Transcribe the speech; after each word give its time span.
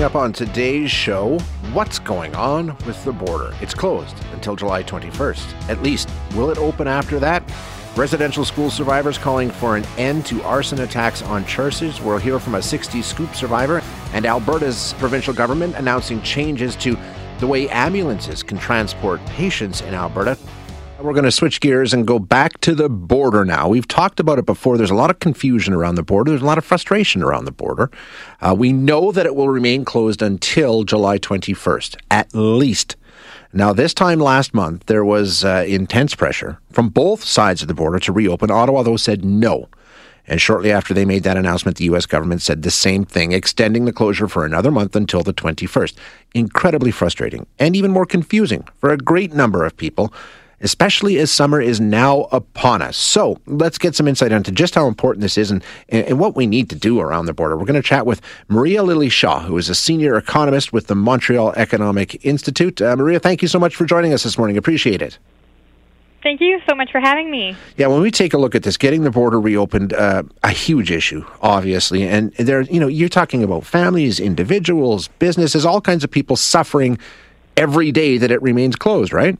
Coming 0.00 0.16
up 0.16 0.22
on 0.22 0.32
today's 0.32 0.90
show, 0.90 1.38
what's 1.74 1.98
going 1.98 2.34
on 2.34 2.68
with 2.86 3.04
the 3.04 3.12
border? 3.12 3.54
It's 3.60 3.74
closed 3.74 4.16
until 4.32 4.56
July 4.56 4.82
21st. 4.82 5.68
At 5.68 5.82
least, 5.82 6.08
will 6.34 6.48
it 6.48 6.56
open 6.56 6.88
after 6.88 7.20
that? 7.20 7.42
Residential 7.96 8.46
school 8.46 8.70
survivors 8.70 9.18
calling 9.18 9.50
for 9.50 9.76
an 9.76 9.84
end 9.98 10.24
to 10.24 10.42
arson 10.42 10.80
attacks 10.80 11.20
on 11.20 11.44
churches. 11.44 12.00
We'll 12.00 12.16
hear 12.16 12.38
from 12.38 12.54
a 12.54 12.62
60 12.62 13.02
scoop 13.02 13.34
survivor. 13.34 13.82
And 14.14 14.24
Alberta's 14.24 14.94
provincial 14.94 15.34
government 15.34 15.74
announcing 15.74 16.22
changes 16.22 16.76
to 16.76 16.96
the 17.38 17.46
way 17.46 17.68
ambulances 17.68 18.42
can 18.42 18.56
transport 18.56 19.22
patients 19.26 19.82
in 19.82 19.92
Alberta. 19.92 20.38
We're 21.02 21.14
going 21.14 21.24
to 21.24 21.32
switch 21.32 21.60
gears 21.60 21.94
and 21.94 22.06
go 22.06 22.18
back 22.18 22.60
to 22.60 22.74
the 22.74 22.90
border 22.90 23.46
now. 23.46 23.68
We've 23.68 23.88
talked 23.88 24.20
about 24.20 24.38
it 24.38 24.44
before. 24.44 24.76
There's 24.76 24.90
a 24.90 24.94
lot 24.94 25.08
of 25.08 25.18
confusion 25.18 25.72
around 25.72 25.94
the 25.94 26.02
border. 26.02 26.30
There's 26.30 26.42
a 26.42 26.46
lot 26.46 26.58
of 26.58 26.64
frustration 26.64 27.22
around 27.22 27.46
the 27.46 27.52
border. 27.52 27.90
Uh, 28.42 28.54
we 28.56 28.70
know 28.70 29.10
that 29.10 29.24
it 29.24 29.34
will 29.34 29.48
remain 29.48 29.86
closed 29.86 30.20
until 30.20 30.84
July 30.84 31.16
21st, 31.18 31.96
at 32.10 32.34
least. 32.34 32.96
Now, 33.50 33.72
this 33.72 33.94
time 33.94 34.20
last 34.20 34.52
month, 34.52 34.86
there 34.86 35.04
was 35.04 35.42
uh, 35.42 35.64
intense 35.66 36.14
pressure 36.14 36.58
from 36.70 36.90
both 36.90 37.24
sides 37.24 37.62
of 37.62 37.68
the 37.68 37.74
border 37.74 37.98
to 38.00 38.12
reopen. 38.12 38.50
Ottawa, 38.50 38.82
though, 38.82 38.98
said 38.98 39.24
no. 39.24 39.70
And 40.26 40.38
shortly 40.38 40.70
after 40.70 40.92
they 40.92 41.06
made 41.06 41.22
that 41.22 41.38
announcement, 41.38 41.78
the 41.78 41.84
U.S. 41.86 42.04
government 42.04 42.42
said 42.42 42.62
the 42.62 42.70
same 42.70 43.06
thing, 43.06 43.32
extending 43.32 43.86
the 43.86 43.92
closure 43.92 44.28
for 44.28 44.44
another 44.44 44.70
month 44.70 44.94
until 44.94 45.22
the 45.22 45.32
21st. 45.32 45.96
Incredibly 46.34 46.90
frustrating 46.90 47.46
and 47.58 47.74
even 47.74 47.90
more 47.90 48.06
confusing 48.06 48.64
for 48.78 48.90
a 48.90 48.98
great 48.98 49.32
number 49.32 49.64
of 49.64 49.76
people 49.78 50.12
especially 50.60 51.18
as 51.18 51.30
summer 51.30 51.60
is 51.60 51.80
now 51.80 52.22
upon 52.32 52.82
us. 52.82 52.96
So 52.96 53.38
let's 53.46 53.78
get 53.78 53.94
some 53.94 54.06
insight 54.06 54.32
into 54.32 54.50
just 54.50 54.74
how 54.74 54.86
important 54.86 55.22
this 55.22 55.38
is 55.38 55.50
and, 55.50 55.64
and 55.88 56.18
what 56.18 56.36
we 56.36 56.46
need 56.46 56.70
to 56.70 56.76
do 56.76 57.00
around 57.00 57.26
the 57.26 57.32
border. 57.32 57.56
We're 57.56 57.64
going 57.64 57.80
to 57.80 57.86
chat 57.86 58.06
with 58.06 58.20
Maria 58.48 58.82
Lily 58.82 59.08
Shaw, 59.08 59.40
who 59.40 59.56
is 59.58 59.68
a 59.68 59.74
senior 59.74 60.16
economist 60.16 60.72
with 60.72 60.86
the 60.86 60.94
Montreal 60.94 61.52
Economic 61.56 62.24
Institute. 62.24 62.80
Uh, 62.80 62.96
Maria, 62.96 63.18
thank 63.18 63.42
you 63.42 63.48
so 63.48 63.58
much 63.58 63.76
for 63.76 63.84
joining 63.84 64.12
us 64.12 64.22
this 64.22 64.36
morning. 64.36 64.56
Appreciate 64.56 65.02
it. 65.02 65.18
Thank 66.22 66.42
you 66.42 66.60
so 66.68 66.74
much 66.74 66.92
for 66.92 67.00
having 67.00 67.30
me. 67.30 67.56
Yeah, 67.78 67.86
when 67.86 68.02
we 68.02 68.10
take 68.10 68.34
a 68.34 68.38
look 68.38 68.54
at 68.54 68.62
this, 68.62 68.76
getting 68.76 69.04
the 69.04 69.10
border 69.10 69.40
reopened, 69.40 69.94
uh, 69.94 70.22
a 70.42 70.50
huge 70.50 70.90
issue, 70.90 71.24
obviously, 71.40 72.06
and 72.06 72.32
there, 72.34 72.60
you 72.60 72.78
know, 72.78 72.88
you're 72.88 73.08
talking 73.08 73.42
about 73.42 73.64
families, 73.64 74.20
individuals, 74.20 75.08
businesses, 75.18 75.64
all 75.64 75.80
kinds 75.80 76.04
of 76.04 76.10
people 76.10 76.36
suffering 76.36 76.98
every 77.56 77.90
day 77.90 78.18
that 78.18 78.30
it 78.30 78.42
remains 78.42 78.76
closed, 78.76 79.14
right? 79.14 79.38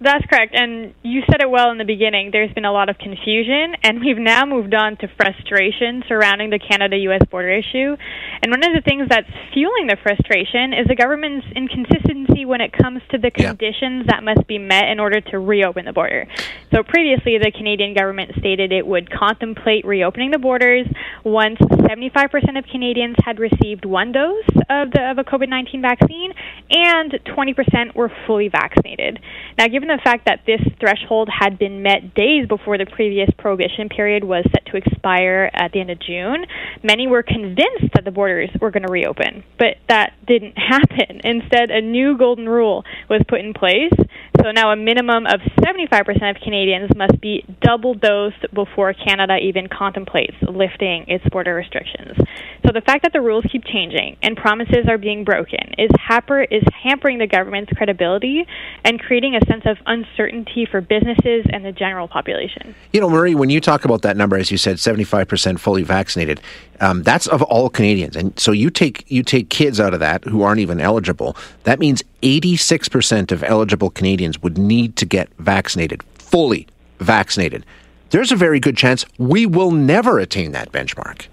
That's 0.00 0.24
correct. 0.26 0.54
And 0.54 0.94
you 1.02 1.22
said 1.28 1.40
it 1.40 1.50
well 1.50 1.72
in 1.72 1.78
the 1.78 1.84
beginning. 1.84 2.30
There's 2.30 2.52
been 2.52 2.64
a 2.64 2.72
lot 2.72 2.88
of 2.88 2.98
confusion, 2.98 3.74
and 3.82 4.00
we've 4.04 4.18
now 4.18 4.46
moved 4.46 4.74
on 4.74 4.96
to 4.98 5.08
frustration 5.16 6.04
surrounding 6.06 6.50
the 6.50 6.58
Canada 6.58 6.96
US 7.10 7.22
border 7.30 7.50
issue. 7.50 7.96
And 8.42 8.50
one 8.50 8.62
of 8.62 8.72
the 8.74 8.82
things 8.86 9.08
that's 9.08 9.28
fueling 9.52 9.88
the 9.88 9.96
frustration 10.00 10.72
is 10.72 10.86
the 10.86 10.94
government's 10.94 11.46
inconsistency 11.54 12.44
when 12.44 12.60
it 12.60 12.72
comes 12.72 13.02
to 13.10 13.18
the 13.18 13.30
conditions 13.30 14.06
yeah. 14.06 14.14
that 14.14 14.22
must 14.22 14.46
be 14.46 14.58
met 14.58 14.86
in 14.88 15.00
order 15.00 15.20
to 15.20 15.38
reopen 15.38 15.84
the 15.84 15.92
border. 15.92 16.26
So 16.72 16.82
previously, 16.84 17.38
the 17.38 17.50
Canadian 17.50 17.94
government 17.94 18.32
stated 18.38 18.70
it 18.70 18.86
would 18.86 19.10
contemplate 19.10 19.84
reopening 19.84 20.30
the 20.30 20.38
borders 20.38 20.86
once 21.24 21.58
75% 21.58 22.58
of 22.58 22.64
Canadians 22.70 23.16
had 23.24 23.40
received 23.40 23.84
one 23.84 24.12
dose 24.12 24.46
of, 24.70 24.92
the, 24.92 25.10
of 25.10 25.18
a 25.18 25.24
COVID 25.24 25.48
19 25.48 25.82
vaccine 25.82 26.32
and 26.70 27.12
20% 27.24 27.94
were 27.96 28.12
fully 28.26 28.48
vaccinated. 28.48 29.18
Now, 29.56 29.66
given 29.66 29.87
given 29.88 29.96
the 29.96 30.02
fact 30.02 30.26
that 30.26 30.40
this 30.46 30.60
threshold 30.80 31.28
had 31.28 31.58
been 31.58 31.82
met 31.82 32.14
days 32.14 32.46
before 32.46 32.78
the 32.78 32.86
previous 32.86 33.28
prohibition 33.38 33.88
period 33.88 34.24
was 34.24 34.44
set 34.50 34.66
to 34.66 34.76
expire 34.76 35.50
at 35.54 35.72
the 35.72 35.80
end 35.80 35.90
of 35.90 35.98
June, 36.00 36.44
many 36.82 37.06
were 37.06 37.22
convinced 37.22 37.92
that 37.94 38.04
the 38.04 38.10
borders 38.10 38.50
were 38.60 38.70
going 38.70 38.84
to 38.84 38.92
reopen. 38.92 39.42
But 39.58 39.76
that 39.88 40.12
didn't 40.26 40.54
happen. 40.56 41.20
Instead, 41.24 41.70
a 41.70 41.80
new 41.80 42.16
golden 42.18 42.48
rule 42.48 42.84
was 43.08 43.22
put 43.28 43.40
in 43.40 43.54
place. 43.54 43.92
So 44.42 44.52
now 44.52 44.70
a 44.70 44.76
minimum 44.76 45.26
of 45.26 45.40
75% 45.60 46.30
of 46.30 46.40
Canadians 46.42 46.90
must 46.94 47.20
be 47.20 47.44
double 47.60 47.94
dosed 47.94 48.46
before 48.54 48.92
Canada 48.92 49.36
even 49.36 49.68
contemplates 49.68 50.36
lifting 50.42 51.06
its 51.08 51.24
border 51.30 51.54
restrictions. 51.54 52.16
So 52.64 52.72
the 52.72 52.80
fact 52.80 53.02
that 53.02 53.12
the 53.12 53.20
rules 53.20 53.44
keep 53.50 53.64
changing 53.64 54.16
and 54.22 54.36
promises 54.36 54.86
are 54.88 54.98
being 54.98 55.24
broken 55.24 55.74
is, 55.78 55.90
hamper, 55.98 56.42
is 56.42 56.62
hampering 56.72 57.18
the 57.18 57.26
government's 57.26 57.72
credibility 57.72 58.46
and 58.84 59.00
creating 59.00 59.34
a 59.34 59.44
sense 59.46 59.62
of 59.64 59.78
uncertainty 59.86 60.66
for 60.70 60.80
businesses 60.80 61.46
and 61.50 61.64
the 61.64 61.72
general 61.72 62.06
population. 62.06 62.74
You 62.92 63.00
know, 63.00 63.08
Marie, 63.08 63.34
when 63.34 63.50
you 63.50 63.60
talk 63.60 63.84
about 63.84 64.02
that 64.02 64.16
number, 64.16 64.36
as 64.36 64.50
you 64.50 64.58
said, 64.58 64.76
75% 64.76 65.58
fully 65.58 65.82
vaccinated, 65.82 66.40
um, 66.80 67.02
that's 67.02 67.26
of 67.26 67.42
all 67.42 67.70
Canadians. 67.70 68.16
And 68.16 68.38
so 68.38 68.52
you 68.52 68.70
take, 68.70 69.10
you 69.10 69.22
take 69.22 69.48
kids 69.48 69.80
out 69.80 69.94
of 69.94 70.00
that 70.00 70.24
who 70.24 70.42
aren't 70.42 70.60
even 70.60 70.80
eligible. 70.80 71.36
That 71.64 71.78
means 71.78 72.02
86% 72.22 73.32
of 73.32 73.42
eligible 73.44 73.90
Canadians 73.90 74.27
would 74.42 74.58
need 74.58 74.96
to 74.96 75.06
get 75.06 75.28
vaccinated, 75.38 76.02
fully 76.14 76.66
vaccinated. 76.98 77.64
There's 78.10 78.32
a 78.32 78.36
very 78.36 78.60
good 78.60 78.76
chance 78.76 79.04
we 79.18 79.46
will 79.46 79.70
never 79.70 80.18
attain 80.18 80.52
that 80.52 80.72
benchmark. 80.72 81.26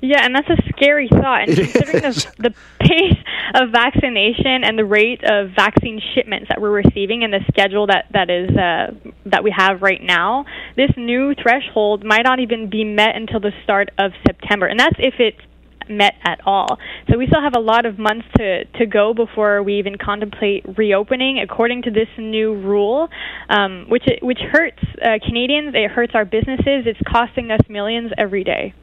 Yeah, 0.00 0.24
and 0.24 0.34
that's 0.34 0.48
a 0.48 0.56
scary 0.68 1.08
thought. 1.08 1.48
And 1.48 1.56
considering 1.56 2.02
the, 2.02 2.32
the 2.38 2.54
pace 2.78 3.18
of 3.54 3.70
vaccination 3.70 4.62
and 4.62 4.78
the 4.78 4.84
rate 4.84 5.24
of 5.24 5.50
vaccine 5.56 6.00
shipments 6.14 6.48
that 6.48 6.60
we're 6.60 6.70
receiving 6.70 7.24
and 7.24 7.32
the 7.32 7.40
schedule 7.48 7.86
that 7.88 8.06
that 8.12 8.30
is 8.30 8.50
uh, 8.56 8.94
that 9.26 9.42
we 9.42 9.52
have 9.56 9.82
right 9.82 10.02
now, 10.02 10.44
this 10.76 10.90
new 10.96 11.34
threshold 11.34 12.04
might 12.04 12.22
not 12.22 12.38
even 12.40 12.70
be 12.70 12.84
met 12.84 13.16
until 13.16 13.40
the 13.40 13.52
start 13.64 13.90
of 13.98 14.12
September, 14.26 14.66
and 14.66 14.78
that's 14.78 14.96
if 14.98 15.14
it's 15.18 15.40
met 15.90 16.14
at 16.22 16.40
all. 16.46 16.78
So 17.10 17.18
we 17.18 17.26
still 17.26 17.42
have 17.42 17.54
a 17.56 17.60
lot 17.60 17.86
of 17.86 17.98
months 17.98 18.26
to, 18.36 18.64
to 18.64 18.86
go 18.86 19.14
before 19.14 19.62
we 19.62 19.78
even 19.78 19.96
contemplate 19.96 20.64
reopening 20.76 21.40
according 21.40 21.82
to 21.82 21.90
this 21.90 22.08
new 22.18 22.54
rule, 22.54 23.08
um, 23.48 23.86
which 23.88 24.04
which 24.22 24.38
hurts 24.38 24.78
uh, 25.02 25.18
Canadians. 25.24 25.74
It 25.74 25.90
hurts 25.90 26.14
our 26.14 26.24
businesses. 26.24 26.86
It's 26.86 27.00
costing 27.06 27.50
us 27.50 27.60
millions 27.68 28.12
every 28.18 28.44
day. 28.44 28.74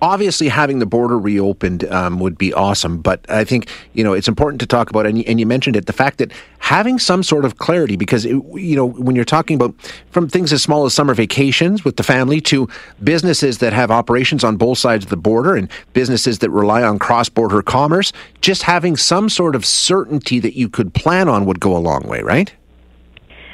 Obviously, 0.00 0.48
having 0.48 0.78
the 0.78 0.86
border 0.86 1.18
reopened 1.18 1.84
um, 1.84 2.18
would 2.20 2.36
be 2.36 2.52
awesome, 2.52 3.00
but 3.00 3.24
I 3.28 3.44
think 3.44 3.68
you 3.92 4.04
know 4.04 4.12
it's 4.12 4.28
important 4.28 4.60
to 4.60 4.66
talk 4.66 4.90
about, 4.90 5.06
and 5.06 5.18
you, 5.18 5.24
and 5.26 5.38
you 5.38 5.46
mentioned 5.46 5.76
it, 5.76 5.86
the 5.86 5.92
fact 5.92 6.18
that 6.18 6.32
having 6.58 6.98
some 6.98 7.22
sort 7.22 7.44
of 7.44 7.58
clarity, 7.58 7.96
because 7.96 8.24
it, 8.24 8.30
you 8.54 8.76
know 8.76 8.86
when 8.86 9.16
you're 9.16 9.24
talking 9.24 9.56
about 9.56 9.74
from 10.10 10.28
things 10.28 10.52
as 10.52 10.62
small 10.62 10.84
as 10.84 10.94
summer 10.94 11.14
vacations 11.14 11.84
with 11.84 11.96
the 11.96 12.02
family 12.02 12.40
to 12.40 12.68
businesses 13.02 13.58
that 13.58 13.72
have 13.72 13.90
operations 13.90 14.44
on 14.44 14.56
both 14.56 14.78
sides 14.78 15.04
of 15.04 15.10
the 15.10 15.16
border 15.16 15.54
and 15.54 15.70
businesses 15.92 16.38
that 16.42 16.50
rely 16.50 16.82
on 16.82 16.98
cross 16.98 17.28
border 17.28 17.62
commerce, 17.62 18.12
just 18.40 18.64
having 18.64 18.96
some 18.96 19.28
sort 19.28 19.56
of 19.56 19.64
certainty 19.64 20.38
that 20.38 20.54
you 20.54 20.68
could 20.68 20.92
plan 20.92 21.28
on 21.28 21.46
would 21.46 21.58
go 21.58 21.74
a 21.76 21.80
long 21.80 22.02
way, 22.06 22.20
right? 22.20 22.54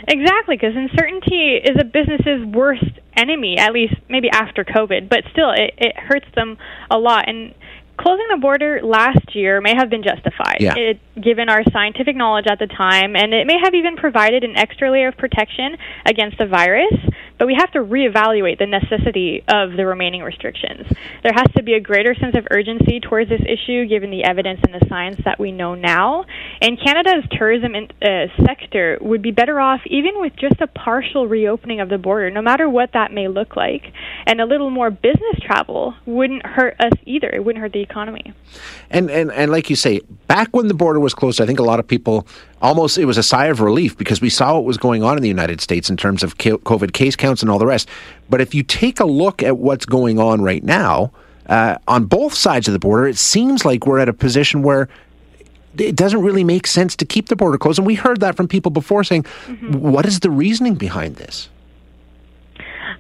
Exactly, 0.09 0.57
because 0.57 0.75
uncertainty 0.75 1.57
is 1.57 1.77
a 1.79 1.85
business's 1.85 2.45
worst 2.47 2.99
enemy, 3.15 3.59
at 3.59 3.73
least 3.73 3.95
maybe 4.09 4.31
after 4.31 4.65
COVID, 4.65 5.09
but 5.09 5.23
still, 5.31 5.51
it, 5.51 5.75
it 5.77 5.97
hurts 5.97 6.27
them 6.35 6.57
a 6.91 6.99
lot. 6.99 7.29
And 7.29 7.55
closing 7.99 8.27
the 8.31 8.39
border 8.39 8.81
last 8.83 9.35
year 9.35 9.61
may 9.61 9.75
have 9.77 9.91
been 9.91 10.03
justified, 10.03 10.59
yeah. 10.61 10.75
it, 10.77 11.01
given 11.21 11.51
our 11.51 11.63
scientific 11.73 12.17
knowledge 12.17 12.47
at 12.49 12.59
the 12.59 12.67
time, 12.67 13.17
and 13.17 13.35
it 13.35 13.47
may 13.47 13.59
have 13.63 13.75
even 13.75 13.97
provided 13.97 14.45
an 14.45 14.57
extra 14.57 14.91
layer 14.91 15.09
of 15.09 15.17
protection 15.19 15.77
against 16.07 16.39
the 16.39 16.47
virus 16.47 16.95
but 17.39 17.47
we 17.47 17.55
have 17.55 17.71
to 17.73 17.79
reevaluate 17.79 18.59
the 18.59 18.67
necessity 18.67 19.45
of 19.49 19.73
the 19.77 19.87
remaining 19.87 20.23
restrictions. 20.23 20.87
There 21.23 21.33
has 21.35 21.47
to 21.57 21.63
be 21.63 21.75
a 21.75 21.81
greater 21.81 22.15
sense 22.15 22.37
of 22.37 22.47
urgency 22.51 23.01
towards 23.01 23.31
this 23.31 23.43
issue 23.43 23.87
given 23.87 24.11
the 24.11 24.25
evidence 24.25 24.61
and 24.63 24.75
the 24.75 24.87
science 24.89 25.21
that 25.25 25.39
we 25.39 25.53
know 25.53 25.75
now. 25.75 26.25
And 26.61 26.79
Canada's 26.79 27.25
tourism 27.31 27.75
in, 27.75 27.89
uh, 28.03 28.27
sector 28.45 28.99
would 29.01 29.23
be 29.23 29.31
better 29.31 29.61
off 29.61 29.81
even 29.87 30.21
with 30.21 30.35
just 30.37 30.61
a 30.61 30.67
partial 30.67 31.27
reopening 31.27 31.81
of 31.81 31.89
the 31.89 31.99
border, 31.99 32.31
no 32.31 32.43
matter 32.43 32.69
what 32.69 32.93
that 32.93 33.13
may 33.13 33.29
look 33.29 33.57
like. 33.57 33.93
And 34.27 34.41
a 34.41 34.45
little 34.45 34.71
more 34.71 34.91
business 34.91 35.37
travel 35.41 35.95
wouldn't 36.07 36.45
hurt 36.45 36.77
us 36.81 36.93
either. 37.07 37.29
It 37.29 37.45
wouldn't 37.45 37.63
hurt 37.63 37.73
the 37.73 37.81
economy. 37.81 38.33
And, 38.91 39.11
and, 39.11 39.31
and 39.33 39.51
like 39.51 39.71
you 39.71 39.77
say, 39.77 40.01
back 40.27 40.55
when 40.55 40.69
the 40.69 40.75
border 40.75 41.01
was 41.01 41.15
closed, 41.15 41.41
I 41.41 41.47
think 41.47 41.59
a 41.59 41.65
lot 41.65 41.79
of 41.79 41.87
people 41.87 42.27
almost 42.61 42.99
it 42.99 43.05
was 43.05 43.19
a 43.19 43.23
sigh 43.23 43.47
of 43.47 43.61
relief 43.61 43.97
because 43.97 44.21
we 44.21 44.31
saw 44.31 44.55
what 44.55 44.65
was 44.65 44.77
going 44.77 45.03
on 45.03 45.17
in 45.17 45.23
the 45.23 45.29
United 45.29 45.61
States 45.61 45.91
in 45.91 45.97
terms 45.97 46.23
of 46.23 46.37
COVID 46.39 46.93
case 46.93 47.17
counts 47.17 47.43
and 47.43 47.51
all 47.51 47.59
the 47.59 47.67
rest. 47.67 47.89
But 48.29 48.41
if 48.41 48.55
you 48.55 48.63
take 48.63 49.01
a 49.01 49.05
look 49.05 49.43
at 49.43 49.59
what's 49.59 49.87
going 49.87 50.19
on 50.19 50.43
right 50.43 50.63
now 50.63 51.13
uh, 51.47 51.79
on 51.87 52.05
both 52.05 52.35
sides 52.35 52.69
of 52.69 52.73
the 52.73 52.79
border, 52.79 53.07
it 53.07 53.17
seems 53.17 53.65
like 53.65 53.87
we're 53.87 53.99
at 53.99 54.09
a 54.09 54.13
position 54.13 54.63
where 54.63 54.89
it 55.77 55.95
doesn't 55.95 56.23
really 56.23 56.45
make 56.45 56.67
sense 56.67 56.97
to 56.97 57.05
keep 57.05 57.29
the 57.29 57.37
border 57.37 57.59
closed. 57.59 57.79
And 57.79 57.87
we 57.87 57.95
heard 57.95 58.21
that 58.21 58.37
from 58.37 58.49
people 58.49 58.71
before 58.71 59.05
saying, 59.05 59.23
mm-hmm. 59.23 59.79
what 59.79 60.07
is 60.07 60.21
the 60.21 60.31
reasoning 60.31 60.75
behind 60.75 61.17
this? 61.17 61.49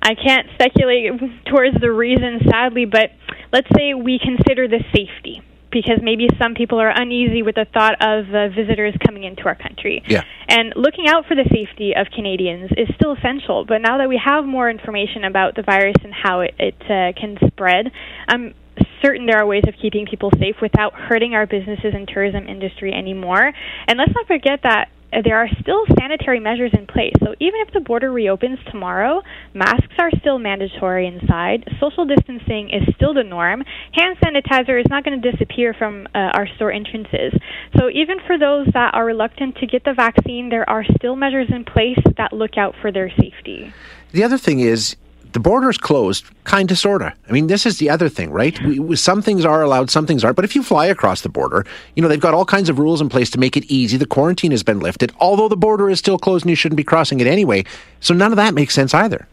I 0.00 0.14
can't 0.14 0.46
speculate 0.54 1.10
towards 1.46 1.80
the 1.80 1.90
reason, 1.90 2.40
sadly, 2.48 2.84
but 2.84 3.10
let's 3.52 3.66
say 3.76 3.94
we 3.94 4.20
consider 4.20 4.68
the 4.68 4.84
safety 4.92 5.42
because 5.70 6.00
maybe 6.02 6.28
some 6.40 6.54
people 6.54 6.80
are 6.80 6.90
uneasy 6.90 7.42
with 7.42 7.54
the 7.54 7.66
thought 7.72 7.94
of 8.00 8.26
uh, 8.34 8.48
visitors 8.48 8.94
coming 9.06 9.24
into 9.24 9.44
our 9.44 9.54
country. 9.54 10.02
Yeah. 10.06 10.22
And 10.48 10.72
looking 10.76 11.08
out 11.08 11.26
for 11.26 11.34
the 11.34 11.44
safety 11.44 11.92
of 11.94 12.06
Canadians 12.14 12.70
is 12.76 12.88
still 12.94 13.12
essential. 13.12 13.64
But 13.66 13.78
now 13.78 13.98
that 13.98 14.08
we 14.08 14.20
have 14.24 14.44
more 14.44 14.70
information 14.70 15.24
about 15.24 15.54
the 15.56 15.62
virus 15.62 15.96
and 16.02 16.12
how 16.14 16.40
it, 16.40 16.54
it 16.58 16.80
uh, 16.84 17.12
can 17.18 17.36
spread, 17.48 17.92
I'm 18.26 18.54
certain 19.02 19.26
there 19.26 19.38
are 19.38 19.46
ways 19.46 19.64
of 19.68 19.74
keeping 19.80 20.06
people 20.06 20.30
safe 20.38 20.56
without 20.62 20.94
hurting 20.94 21.34
our 21.34 21.46
businesses 21.46 21.92
and 21.94 22.08
tourism 22.08 22.48
industry 22.48 22.92
anymore. 22.92 23.52
And 23.86 23.98
let's 23.98 24.12
not 24.14 24.26
forget 24.26 24.60
that 24.62 24.88
there 25.10 25.36
are 25.36 25.48
still 25.60 25.84
sanitary 25.98 26.40
measures 26.40 26.72
in 26.72 26.86
place. 26.86 27.14
So 27.20 27.34
even 27.40 27.60
if 27.66 27.72
the 27.72 27.80
border 27.80 28.12
reopens 28.12 28.58
tomorrow, 28.70 29.22
masks 29.54 29.94
are 29.98 30.10
still 30.20 30.38
mandatory 30.38 31.06
inside. 31.06 31.64
Social 31.80 32.04
distancing 32.04 32.70
is 32.70 32.94
still 32.94 33.14
the 33.14 33.24
norm. 33.24 33.64
Hand 33.92 34.16
sanitizer 34.22 34.78
is 34.78 34.86
not 34.88 35.04
going 35.04 35.20
to 35.20 35.30
disappear 35.30 35.74
from 35.74 36.06
uh, 36.14 36.18
our 36.34 36.46
store 36.56 36.72
entrances. 36.72 37.32
So 37.76 37.88
even 37.88 38.18
for 38.26 38.38
those 38.38 38.68
that 38.74 38.94
are 38.94 39.04
reluctant 39.04 39.56
to 39.56 39.66
get 39.66 39.84
the 39.84 39.94
vaccine, 39.94 40.48
there 40.50 40.68
are 40.68 40.84
still 40.96 41.16
measures 41.16 41.48
in 41.50 41.64
place 41.64 41.98
that 42.16 42.32
look 42.32 42.58
out 42.58 42.74
for 42.80 42.92
their 42.92 43.10
safety. 43.10 43.72
The 44.12 44.24
other 44.24 44.38
thing 44.38 44.60
is 44.60 44.96
the 45.32 45.40
border 45.40 45.68
is 45.68 45.78
closed, 45.78 46.24
kind 46.44 46.70
of, 46.70 46.78
sort 46.78 47.02
of. 47.02 47.12
I 47.28 47.32
mean, 47.32 47.46
this 47.46 47.66
is 47.66 47.78
the 47.78 47.90
other 47.90 48.08
thing, 48.08 48.30
right? 48.30 48.58
We, 48.62 48.96
some 48.96 49.22
things 49.22 49.44
are 49.44 49.62
allowed, 49.62 49.90
some 49.90 50.06
things 50.06 50.24
aren't. 50.24 50.36
But 50.36 50.44
if 50.44 50.54
you 50.54 50.62
fly 50.62 50.86
across 50.86 51.20
the 51.20 51.28
border, 51.28 51.66
you 51.94 52.02
know, 52.02 52.08
they've 52.08 52.20
got 52.20 52.34
all 52.34 52.44
kinds 52.44 52.68
of 52.68 52.78
rules 52.78 53.00
in 53.00 53.08
place 53.08 53.30
to 53.30 53.38
make 53.38 53.56
it 53.56 53.64
easy. 53.64 53.96
The 53.96 54.06
quarantine 54.06 54.50
has 54.52 54.62
been 54.62 54.80
lifted, 54.80 55.12
although 55.20 55.48
the 55.48 55.56
border 55.56 55.90
is 55.90 55.98
still 55.98 56.18
closed 56.18 56.44
and 56.44 56.50
you 56.50 56.56
shouldn't 56.56 56.76
be 56.76 56.84
crossing 56.84 57.20
it 57.20 57.26
anyway. 57.26 57.64
So 58.00 58.14
none 58.14 58.32
of 58.32 58.36
that 58.36 58.54
makes 58.54 58.74
sense 58.74 58.94
either. 58.94 59.26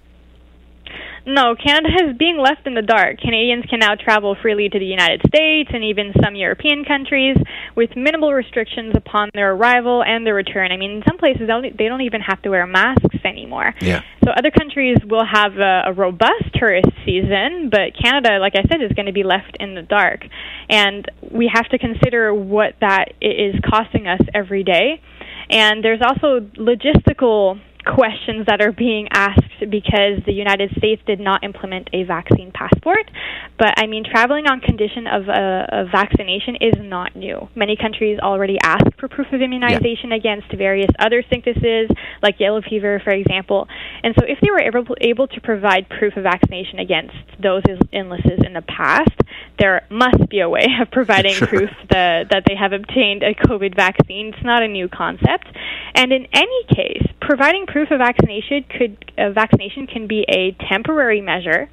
No, 1.25 1.55
Canada 1.55 2.09
is 2.09 2.17
being 2.17 2.37
left 2.37 2.67
in 2.67 2.75
the 2.75 2.83
dark. 2.83 3.17
Canadians 3.17 3.65
can 3.67 3.79
now 3.79 3.95
travel 3.95 4.35
freely 4.39 4.69
to 4.69 4.77
the 4.77 4.85
United 4.85 5.21
States 5.27 5.71
and 5.73 5.83
even 5.83 6.13
some 6.23 6.35
European 6.35 6.85
countries 6.85 7.35
with 7.75 7.89
minimal 7.95 8.31
restrictions 8.31 8.93
upon 8.95 9.29
their 9.33 9.53
arrival 9.53 10.03
and 10.03 10.25
their 10.25 10.35
return. 10.35 10.71
I 10.71 10.77
mean, 10.77 10.91
in 10.91 11.03
some 11.07 11.17
places 11.17 11.47
they 11.47 11.87
don't 11.87 12.01
even 12.01 12.21
have 12.21 12.41
to 12.43 12.49
wear 12.49 12.67
masks 12.67 13.17
anymore. 13.23 13.73
Yeah. 13.81 14.01
So 14.23 14.31
other 14.31 14.51
countries 14.51 14.97
will 15.03 15.25
have 15.25 15.57
a, 15.57 15.83
a 15.87 15.93
robust 15.93 16.53
tourist 16.53 16.89
season, 17.05 17.69
but 17.71 17.97
Canada, 17.99 18.37
like 18.39 18.53
I 18.55 18.61
said, 18.69 18.83
is 18.83 18.91
going 18.91 19.07
to 19.07 19.13
be 19.13 19.23
left 19.23 19.57
in 19.59 19.73
the 19.73 19.81
dark. 19.81 20.25
And 20.69 21.09
we 21.31 21.49
have 21.51 21.67
to 21.69 21.79
consider 21.79 22.33
what 22.33 22.75
that 22.81 23.13
is 23.19 23.55
costing 23.67 24.07
us 24.07 24.21
every 24.33 24.63
day. 24.63 25.01
And 25.49 25.83
there's 25.83 26.01
also 26.01 26.39
logistical 26.57 27.59
questions 27.85 28.45
that 28.47 28.61
are 28.61 28.71
being 28.71 29.07
asked 29.11 29.59
because 29.69 30.19
the 30.25 30.33
United 30.33 30.71
States 30.77 31.01
did 31.05 31.19
not 31.19 31.43
implement 31.43 31.89
a 31.93 32.03
vaccine 32.03 32.51
passport. 32.51 33.09
But 33.57 33.75
I 33.77 33.87
mean, 33.87 34.03
traveling 34.03 34.47
on 34.47 34.59
condition 34.59 35.07
of 35.07 35.27
a, 35.29 35.67
a 35.71 35.85
vaccination 35.85 36.57
is 36.59 36.75
not 36.79 37.15
new. 37.15 37.47
Many 37.55 37.77
countries 37.77 38.19
already 38.19 38.57
ask 38.63 38.85
for 38.99 39.07
proof 39.07 39.27
of 39.31 39.41
immunization 39.41 40.09
yeah. 40.09 40.17
against 40.17 40.47
various 40.57 40.89
other 40.99 41.23
sicknesses, 41.29 41.89
like 42.21 42.39
yellow 42.39 42.61
fever, 42.61 43.01
for 43.03 43.11
example. 43.11 43.67
And 44.03 44.13
so, 44.17 44.25
if 44.25 44.39
they 44.41 44.49
were 44.51 44.59
able, 44.61 44.95
able 44.99 45.27
to 45.27 45.41
provide 45.41 45.87
proof 45.89 46.17
of 46.17 46.23
vaccination 46.23 46.79
against 46.79 47.15
those 47.41 47.63
illnesses 47.93 48.41
in 48.45 48.53
the 48.53 48.63
past, 48.63 49.15
there 49.59 49.85
must 49.89 50.29
be 50.29 50.39
a 50.39 50.49
way 50.49 50.65
of 50.81 50.91
providing 50.91 51.33
sure. 51.35 51.47
proof 51.47 51.69
that, 51.89 52.29
that 52.31 52.43
they 52.47 52.55
have 52.55 52.73
obtained 52.73 53.23
a 53.23 53.33
COVID 53.33 53.75
vaccine. 53.75 54.33
It's 54.33 54.43
not 54.43 54.63
a 54.63 54.67
new 54.67 54.89
concept. 54.89 55.47
And 55.93 56.11
in 56.11 56.27
any 56.33 56.63
case, 56.75 57.05
providing 57.21 57.65
proof 57.75 57.91
of 57.91 57.99
vaccination 57.99 58.63
could 58.69 59.13
uh, 59.17 59.31
vaccination 59.31 59.85
can 59.85 60.07
be 60.07 60.25
a 60.29 60.55
temporary 60.69 61.19
measure. 61.19 61.69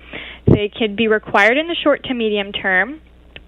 They 0.49 0.69
could 0.69 0.97
be 0.97 1.07
required 1.07 1.57
in 1.57 1.69
the 1.69 1.77
short 1.81 2.03
to 2.07 2.15
medium 2.15 2.51
term, 2.51 3.01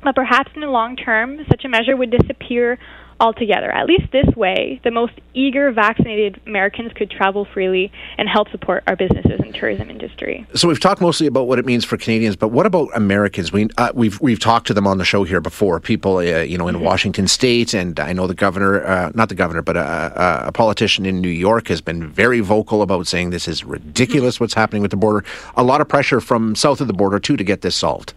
but 0.04 0.14
perhaps 0.14 0.52
in 0.54 0.60
the 0.60 0.68
long 0.68 0.96
term, 0.96 1.38
such 1.48 1.64
a 1.64 1.68
measure 1.68 1.96
would 1.96 2.10
disappear 2.10 2.78
altogether. 3.20 3.70
At 3.70 3.86
least 3.86 4.10
this 4.12 4.26
way, 4.36 4.80
the 4.84 4.90
most 4.90 5.12
eager 5.34 5.70
vaccinated 5.72 6.40
Americans 6.46 6.92
could 6.94 7.10
travel 7.10 7.44
freely 7.44 7.92
and 8.18 8.28
help 8.28 8.50
support 8.50 8.84
our 8.86 8.96
businesses 8.96 9.40
and 9.40 9.54
tourism 9.54 9.90
industry. 9.90 10.46
So 10.54 10.68
we've 10.68 10.80
talked 10.80 11.00
mostly 11.00 11.26
about 11.26 11.46
what 11.46 11.58
it 11.58 11.64
means 11.64 11.84
for 11.84 11.96
Canadians, 11.96 12.36
but 12.36 12.48
what 12.48 12.66
about 12.66 12.88
Americans? 12.94 13.52
We 13.52 13.68
uh, 13.78 13.92
we've 13.94 14.20
we've 14.20 14.40
talked 14.40 14.66
to 14.68 14.74
them 14.74 14.86
on 14.86 14.98
the 14.98 15.04
show 15.04 15.24
here 15.24 15.40
before. 15.40 15.80
People, 15.80 16.18
uh, 16.18 16.22
you 16.22 16.58
know, 16.58 16.68
in 16.68 16.76
mm-hmm. 16.76 16.84
Washington 16.84 17.28
State, 17.28 17.74
and 17.74 17.98
I 17.98 18.12
know 18.12 18.26
the 18.26 18.34
governor, 18.34 18.84
uh, 18.84 19.12
not 19.14 19.28
the 19.28 19.34
governor, 19.34 19.62
but 19.62 19.76
a, 19.76 20.46
a, 20.48 20.52
politician 20.52 21.06
in 21.06 21.20
New 21.20 21.28
York 21.28 21.68
has 21.68 21.80
been 21.80 22.08
very 22.08 22.40
vocal 22.40 22.82
about 22.82 23.06
saying 23.06 23.30
this 23.30 23.48
is 23.48 23.64
ridiculous. 23.64 24.36
Mm-hmm. 24.36 24.44
What's 24.44 24.54
happening 24.54 24.82
with 24.82 24.90
the 24.90 24.96
border? 24.96 25.24
A 25.56 25.62
lot 25.62 25.80
of 25.80 25.88
pressure 25.88 26.20
from 26.20 26.54
south 26.54 26.80
of 26.80 26.86
the 26.86 26.92
border 26.92 27.18
too 27.18 27.36
to 27.36 27.44
get 27.44 27.62
this 27.62 27.76
solved. 27.76 28.14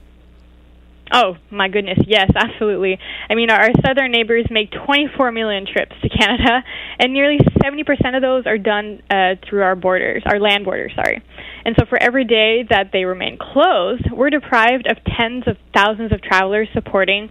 Oh 1.11 1.35
my 1.51 1.69
goodness, 1.69 1.99
yes, 2.05 2.29
absolutely. 2.35 2.97
I 3.29 3.35
mean, 3.35 3.49
our 3.49 3.69
southern 3.85 4.11
neighbors 4.11 4.45
make 4.49 4.71
24 4.71 5.31
million 5.31 5.65
trips 5.65 5.95
to 6.01 6.09
Canada, 6.09 6.63
and 6.99 7.13
nearly 7.13 7.37
70% 7.63 8.15
of 8.15 8.21
those 8.21 8.45
are 8.45 8.57
done 8.57 9.01
uh, 9.09 9.35
through 9.47 9.63
our 9.63 9.75
borders, 9.75 10.23
our 10.25 10.39
land 10.39 10.65
borders, 10.65 10.91
sorry. 10.95 11.23
And 11.63 11.75
so, 11.79 11.85
for 11.87 12.01
every 12.01 12.25
day 12.25 12.63
that 12.69 12.91
they 12.91 13.05
remain 13.05 13.37
closed, 13.37 14.03
we're 14.11 14.29
deprived 14.29 14.87
of 14.87 14.97
tens 15.17 15.43
of 15.47 15.57
thousands 15.73 16.11
of 16.11 16.21
travelers 16.21 16.67
supporting 16.73 17.29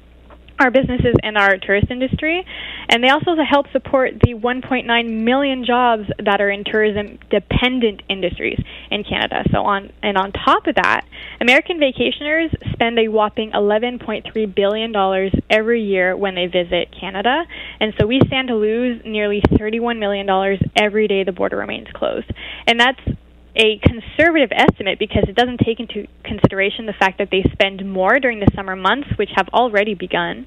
our 0.59 0.71
businesses 0.71 1.15
and 1.23 1.37
our 1.37 1.59
tourist 1.59 1.91
industry. 1.91 2.45
And 2.89 3.03
they 3.03 3.09
also 3.09 3.37
help 3.49 3.67
support 3.73 4.13
the 4.21 4.35
1.9 4.35 5.25
million 5.25 5.65
jobs 5.65 6.05
that 6.25 6.41
are 6.41 6.51
in 6.51 6.65
tourism 6.65 7.19
dependent 7.31 8.03
industries 8.09 8.59
in 8.91 9.05
Canada. 9.05 9.45
So 9.53 9.59
on 9.59 9.93
and 10.03 10.17
on 10.17 10.33
top 10.33 10.67
of 10.67 10.77
that, 10.77 11.05
American 11.41 11.79
vacationers 11.79 12.51
spend 12.73 12.99
a 12.99 13.09
whopping 13.09 13.53
11.3 13.53 14.55
billion 14.55 14.93
dollars 14.93 15.33
every 15.51 15.83
year 15.83 16.17
when 16.17 16.35
they 16.35 16.47
visit 16.47 16.95
Canada. 16.99 17.45
And 17.81 17.93
so 17.99 18.07
we 18.07 18.21
stand 18.27 18.49
to 18.49 18.55
lose 18.55 19.03
nearly 19.05 19.43
31 19.59 19.99
million 19.99 20.27
dollars 20.27 20.61
every 20.77 21.09
day 21.09 21.25
the 21.25 21.33
border 21.33 21.57
remains 21.57 21.89
closed. 21.95 22.31
And 22.67 22.81
that's 22.81 23.01
a 23.57 23.79
conservative 23.79 24.51
estimate 24.53 24.99
because 24.99 25.25
it 25.29 25.35
doesn't 25.35 25.61
take 25.65 25.81
into 25.81 26.07
consideration 26.23 26.85
the 26.87 26.93
fact 26.93 27.19
that 27.19 27.31
they 27.31 27.43
spend 27.53 27.85
more 27.91 28.21
during 28.21 28.39
the 28.39 28.49
summer 28.55 28.77
months, 28.77 29.09
which 29.17 29.31
have 29.35 29.49
already 29.49 29.95
begun. 29.95 30.47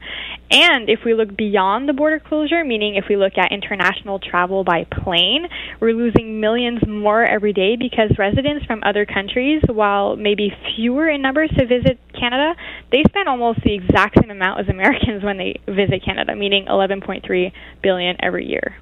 And 0.52 0.90
if 0.90 1.00
we 1.04 1.14
look 1.14 1.36
beyond 1.36 1.90
the 1.90 1.94
border 1.94 2.20
closure, 2.20 2.64
meaning 2.64 2.96
if 2.96 3.06
we 3.10 3.18
look 3.18 3.38
at 3.38 3.52
international 3.52 4.20
travel 4.20 4.64
by 4.64 4.86
plane, 4.86 5.48
we're 5.80 5.94
losing 5.94 6.40
millions 6.40 6.86
more 6.88 7.24
every 7.24 7.54
day 7.54 7.76
because 7.76 8.16
residents 8.18 8.66
from 8.66 8.82
other 8.84 9.06
countries, 9.06 9.64
while 9.68 10.16
maybe 10.16 10.54
fewer 10.76 11.10
in 11.10 11.22
numbers 11.22 11.50
to 11.58 11.66
visit 11.66 12.00
Canada, 12.14 12.54
they 12.92 13.04
spend 13.08 13.28
almost 13.28 13.62
the 13.64 13.74
exact 13.74 14.20
same 14.22 14.30
amount 14.30 14.60
as 14.60 14.70
Americans 14.70 15.24
when 15.24 15.38
they 15.38 15.60
visit 15.68 16.04
Canada, 16.06 16.36
meaning 16.36 16.66
11.3 16.66 17.52
billion 17.82 18.16
every 18.20 18.46
year. 18.46 18.78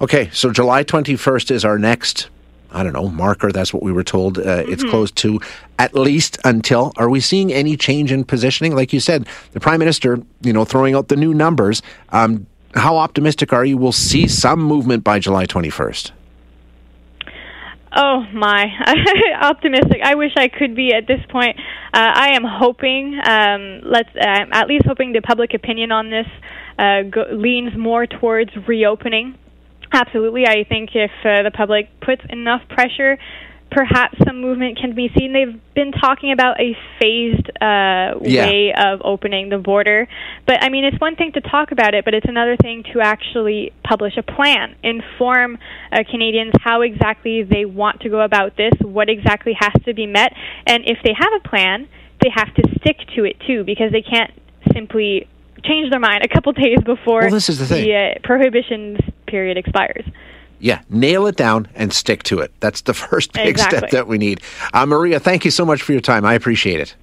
Okay, 0.00 0.30
so 0.32 0.50
July 0.50 0.84
21st 0.84 1.50
is 1.50 1.64
our 1.64 1.78
next 1.78 2.28
I 2.74 2.82
don't 2.82 2.92
know, 2.92 3.08
marker. 3.08 3.52
That's 3.52 3.72
what 3.72 3.82
we 3.82 3.92
were 3.92 4.04
told. 4.04 4.38
Uh, 4.38 4.42
mm-hmm. 4.42 4.72
It's 4.72 4.84
closed 4.84 5.16
to 5.16 5.40
at 5.78 5.94
least 5.94 6.38
until. 6.44 6.92
Are 6.96 7.08
we 7.08 7.20
seeing 7.20 7.52
any 7.52 7.76
change 7.76 8.12
in 8.12 8.24
positioning? 8.24 8.74
Like 8.74 8.92
you 8.92 9.00
said, 9.00 9.26
the 9.52 9.60
prime 9.60 9.78
minister, 9.78 10.20
you 10.42 10.52
know, 10.52 10.64
throwing 10.64 10.94
out 10.94 11.08
the 11.08 11.16
new 11.16 11.32
numbers. 11.32 11.82
Um, 12.10 12.46
how 12.74 12.96
optimistic 12.96 13.52
are 13.52 13.64
you? 13.64 13.76
We'll 13.76 13.92
see 13.92 14.26
some 14.26 14.60
movement 14.60 15.04
by 15.04 15.20
July 15.20 15.46
21st. 15.46 16.10
Oh 17.96 18.26
my, 18.32 18.66
optimistic. 19.40 20.00
I 20.02 20.16
wish 20.16 20.32
I 20.36 20.48
could 20.48 20.74
be 20.74 20.92
at 20.92 21.06
this 21.06 21.20
point. 21.28 21.56
Uh, 21.92 22.10
I 22.12 22.34
am 22.34 22.42
hoping, 22.42 23.20
um, 23.24 23.82
let's 23.84 24.08
uh, 24.16 24.46
at 24.50 24.66
least 24.66 24.84
hoping 24.84 25.12
the 25.12 25.20
public 25.20 25.54
opinion 25.54 25.92
on 25.92 26.10
this 26.10 26.26
uh, 26.76 27.02
go- 27.02 27.28
leans 27.30 27.76
more 27.76 28.04
towards 28.06 28.50
reopening 28.66 29.38
Absolutely. 29.94 30.44
I 30.46 30.64
think 30.64 30.90
if 30.94 31.12
uh, 31.24 31.44
the 31.44 31.52
public 31.54 31.88
puts 32.00 32.22
enough 32.28 32.62
pressure, 32.68 33.16
perhaps 33.70 34.16
some 34.26 34.40
movement 34.40 34.78
can 34.78 34.94
be 34.94 35.08
seen. 35.16 35.32
They've 35.32 35.60
been 35.74 35.92
talking 35.92 36.32
about 36.32 36.60
a 36.60 36.76
phased 37.00 37.48
uh, 37.60 38.18
yeah. 38.22 38.46
way 38.46 38.74
of 38.76 39.02
opening 39.04 39.50
the 39.50 39.58
border. 39.58 40.08
But 40.46 40.62
I 40.62 40.68
mean, 40.68 40.84
it's 40.84 41.00
one 41.00 41.16
thing 41.16 41.32
to 41.32 41.40
talk 41.40 41.72
about 41.72 41.94
it, 41.94 42.04
but 42.04 42.12
it's 42.12 42.26
another 42.28 42.56
thing 42.56 42.84
to 42.92 43.00
actually 43.00 43.72
publish 43.84 44.16
a 44.16 44.22
plan, 44.22 44.76
inform 44.82 45.58
uh, 45.92 46.04
Canadians 46.10 46.52
how 46.60 46.82
exactly 46.82 47.42
they 47.42 47.64
want 47.64 48.00
to 48.00 48.08
go 48.08 48.20
about 48.20 48.56
this, 48.56 48.72
what 48.80 49.08
exactly 49.08 49.56
has 49.58 49.72
to 49.84 49.94
be 49.94 50.06
met, 50.06 50.32
and 50.66 50.84
if 50.86 50.98
they 51.04 51.14
have 51.16 51.32
a 51.36 51.48
plan, 51.48 51.88
they 52.20 52.30
have 52.34 52.52
to 52.54 52.62
stick 52.80 52.98
to 53.16 53.24
it 53.24 53.36
too, 53.46 53.64
because 53.64 53.92
they 53.92 54.02
can't 54.02 54.32
simply 54.72 55.28
change 55.64 55.90
their 55.90 56.00
mind 56.00 56.24
a 56.24 56.28
couple 56.28 56.52
days 56.64 56.78
before 56.84 57.22
well, 57.22 57.30
this 57.30 57.48
is 57.48 57.58
the, 57.58 57.66
thing. 57.66 57.84
the 57.84 57.94
uh, 57.94 58.18
prohibitions 58.22 58.98
period 59.26 59.56
expires. 59.56 60.04
Yeah, 60.60 60.80
nail 60.88 61.26
it 61.26 61.36
down 61.36 61.68
and 61.74 61.92
stick 61.92 62.22
to 62.24 62.38
it. 62.40 62.52
That's 62.60 62.82
the 62.82 62.94
first 62.94 63.32
big 63.32 63.48
exactly. 63.48 63.78
step 63.78 63.90
that 63.90 64.06
we 64.06 64.18
need. 64.18 64.40
Uh, 64.72 64.86
Maria, 64.86 65.20
thank 65.20 65.44
you 65.44 65.50
so 65.50 65.64
much 65.64 65.82
for 65.82 65.92
your 65.92 66.00
time. 66.00 66.24
I 66.24 66.34
appreciate 66.34 66.80
it. 66.80 66.94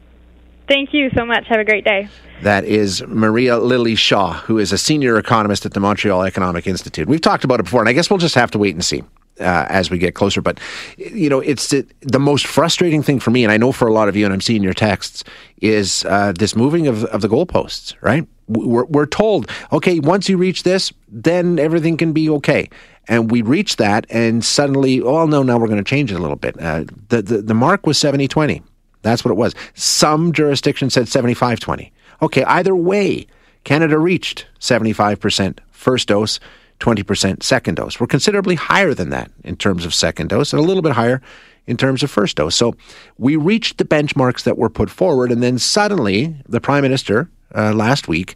Thank 0.68 0.94
you 0.94 1.10
so 1.18 1.26
much. 1.26 1.48
Have 1.48 1.60
a 1.60 1.66
great 1.66 1.84
day. 1.84 2.08
That 2.44 2.64
is 2.64 3.04
Maria 3.06 3.58
Lily 3.58 3.96
Shaw, 3.96 4.34
who 4.34 4.58
is 4.58 4.72
a 4.72 4.78
senior 4.78 5.18
economist 5.18 5.66
at 5.66 5.74
the 5.74 5.80
Montreal 5.80 6.24
Economic 6.24 6.66
Institute. 6.66 7.08
We've 7.08 7.22
talked 7.22 7.44
about 7.44 7.60
it 7.60 7.64
before, 7.64 7.82
and 7.82 7.90
I 7.90 7.94
guess 7.94 8.10
we'll 8.10 8.20
just 8.20 8.36
have 8.36 8.52
to 8.52 8.58
wait 8.58 8.74
and 8.74 8.84
see. 8.84 9.04
Uh, 9.40 9.66
as 9.70 9.90
we 9.90 9.98
get 9.98 10.14
closer. 10.14 10.40
But 10.40 10.60
you 10.98 11.28
know, 11.28 11.40
it's 11.40 11.70
the, 11.70 11.88
the, 12.02 12.20
most 12.20 12.46
frustrating 12.46 13.02
thing 13.02 13.20
for 13.20 13.32
me, 13.32 13.44
and 13.44 13.52
I 13.52 13.58
know 13.58 13.72
for 13.72 13.88
a 13.88 13.94
lot 13.94 14.08
of 14.08 14.16
you, 14.16 14.26
and 14.26 14.34
I'm 14.34 14.42
seeing 14.42 14.62
your 14.62 14.74
texts, 14.74 15.24
is 15.62 16.06
uh, 16.06 16.34
this 16.38 16.56
moving 16.56 16.86
of, 16.86 17.06
of 17.06 17.22
the 17.22 17.30
goalposts. 17.30 17.96
Right? 18.02 18.28
We're, 18.52 18.86
we're 18.86 19.06
told, 19.06 19.50
okay, 19.72 20.00
once 20.00 20.30
you 20.30 20.38
reach 20.38 20.64
this, 20.64 20.92
then 21.08 21.60
everything 21.60 21.98
can 21.98 22.14
be 22.14 22.30
okay. 22.30 22.70
And 23.08 23.32
we 23.32 23.42
reach 23.42 23.78
that, 23.78 24.06
and 24.10 24.46
suddenly, 24.46 25.02
oh 25.02 25.26
no, 25.26 25.42
now 25.42 25.58
we're 25.58 25.68
going 25.68 25.84
to 25.84 25.90
change 25.90 26.12
it 26.12 26.16
a 26.16 26.20
little 26.20 26.36
bit. 26.36 26.60
Uh, 26.62 26.86
the, 27.10 27.22
the 27.22 27.42
the 27.42 27.54
mark 27.54 27.88
was 27.88 27.98
70 27.98 28.28
20. 28.28 28.62
That's 29.02 29.26
what 29.26 29.32
it 29.32 29.38
was. 29.38 29.56
Some 29.74 30.32
jurisdictions 30.32 30.94
said 30.94 31.08
75 31.08 31.60
20. 31.60 31.92
Okay, 32.22 32.44
either 32.44 32.76
way, 32.76 33.26
Canada 33.64 33.98
reached 33.98 34.46
75% 34.60 35.60
first 35.72 36.08
dose, 36.08 36.40
20% 36.80 37.44
second 37.44 37.76
dose. 37.76 38.00
We're 38.00 38.08
considerably 38.08 38.56
higher 38.56 38.94
than 38.94 39.10
that 39.10 39.32
in 39.44 39.56
terms 39.56 39.86
of 39.86 39.94
second 39.94 40.30
dose 40.30 40.54
and 40.54 40.60
a 40.60 40.66
little 40.66 40.84
bit 40.84 40.94
higher 40.94 41.22
in 41.68 41.78
terms 41.78 42.04
of 42.04 42.12
first 42.12 42.38
dose. 42.38 42.56
So 42.56 42.76
we 43.18 43.36
reached 43.36 43.78
the 43.78 43.86
benchmarks 43.86 44.44
that 44.44 44.58
were 44.58 44.70
put 44.70 44.90
forward, 44.90 45.32
and 45.32 45.42
then 45.42 45.58
suddenly 45.58 46.36
the 46.48 46.62
Prime 46.62 46.82
Minister 46.82 47.30
uh, 47.56 47.74
last 47.74 48.08
week. 48.08 48.36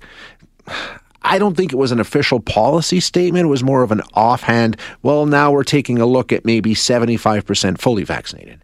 I 1.21 1.39
don't 1.39 1.57
think 1.57 1.73
it 1.73 1.77
was 1.77 1.91
an 1.91 1.99
official 1.99 2.39
policy 2.39 2.99
statement. 2.99 3.45
It 3.45 3.49
was 3.49 3.63
more 3.63 3.81
of 3.81 3.91
an 3.91 4.01
offhand, 4.13 4.77
well, 5.01 5.25
now 5.25 5.51
we're 5.51 5.63
taking 5.63 5.97
a 5.97 6.05
look 6.05 6.31
at 6.31 6.45
maybe 6.45 6.75
75% 6.75 7.79
fully 7.79 8.03
vaccinated. 8.03 8.61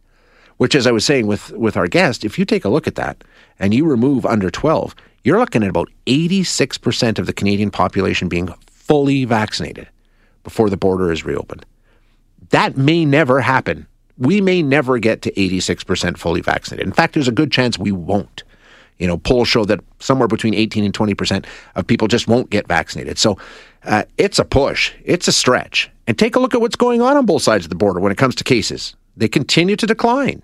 Which, 0.57 0.75
as 0.75 0.85
I 0.85 0.91
was 0.91 1.03
saying 1.03 1.25
with, 1.25 1.49
with 1.53 1.75
our 1.75 1.87
guest, 1.87 2.23
if 2.23 2.37
you 2.37 2.45
take 2.45 2.63
a 2.63 2.69
look 2.69 2.85
at 2.85 2.93
that 2.95 3.23
and 3.57 3.73
you 3.73 3.83
remove 3.85 4.27
under 4.27 4.51
12, 4.51 4.93
you're 5.23 5.39
looking 5.39 5.63
at 5.63 5.69
about 5.69 5.89
86% 6.05 7.17
of 7.17 7.25
the 7.25 7.33
Canadian 7.33 7.71
population 7.71 8.27
being 8.29 8.47
fully 8.69 9.25
vaccinated 9.25 9.87
before 10.43 10.69
the 10.69 10.77
border 10.77 11.11
is 11.11 11.25
reopened. 11.25 11.65
That 12.49 12.77
may 12.77 13.05
never 13.05 13.41
happen. 13.41 13.87
We 14.17 14.39
may 14.39 14.61
never 14.61 14.99
get 14.99 15.23
to 15.23 15.31
86% 15.31 16.17
fully 16.17 16.41
vaccinated. 16.41 16.85
In 16.85 16.93
fact, 16.93 17.15
there's 17.15 17.27
a 17.27 17.31
good 17.31 17.51
chance 17.51 17.79
we 17.79 17.91
won't. 17.91 18.43
You 19.01 19.07
know, 19.07 19.17
polls 19.17 19.47
show 19.47 19.65
that 19.65 19.79
somewhere 19.99 20.27
between 20.27 20.53
18 20.53 20.83
and 20.83 20.93
20 20.93 21.15
percent 21.15 21.47
of 21.75 21.87
people 21.87 22.07
just 22.07 22.27
won't 22.27 22.51
get 22.51 22.67
vaccinated. 22.67 23.17
So 23.17 23.37
uh, 23.83 24.03
it's 24.17 24.37
a 24.37 24.45
push, 24.45 24.93
it's 25.03 25.27
a 25.27 25.31
stretch. 25.31 25.89
And 26.05 26.17
take 26.17 26.35
a 26.35 26.39
look 26.39 26.53
at 26.53 26.61
what's 26.61 26.75
going 26.75 27.01
on 27.01 27.17
on 27.17 27.25
both 27.25 27.41
sides 27.41 27.65
of 27.65 27.69
the 27.69 27.75
border 27.75 27.99
when 27.99 28.11
it 28.11 28.17
comes 28.17 28.35
to 28.35 28.43
cases. 28.43 28.95
They 29.17 29.27
continue 29.27 29.75
to 29.75 29.87
decline. 29.87 30.43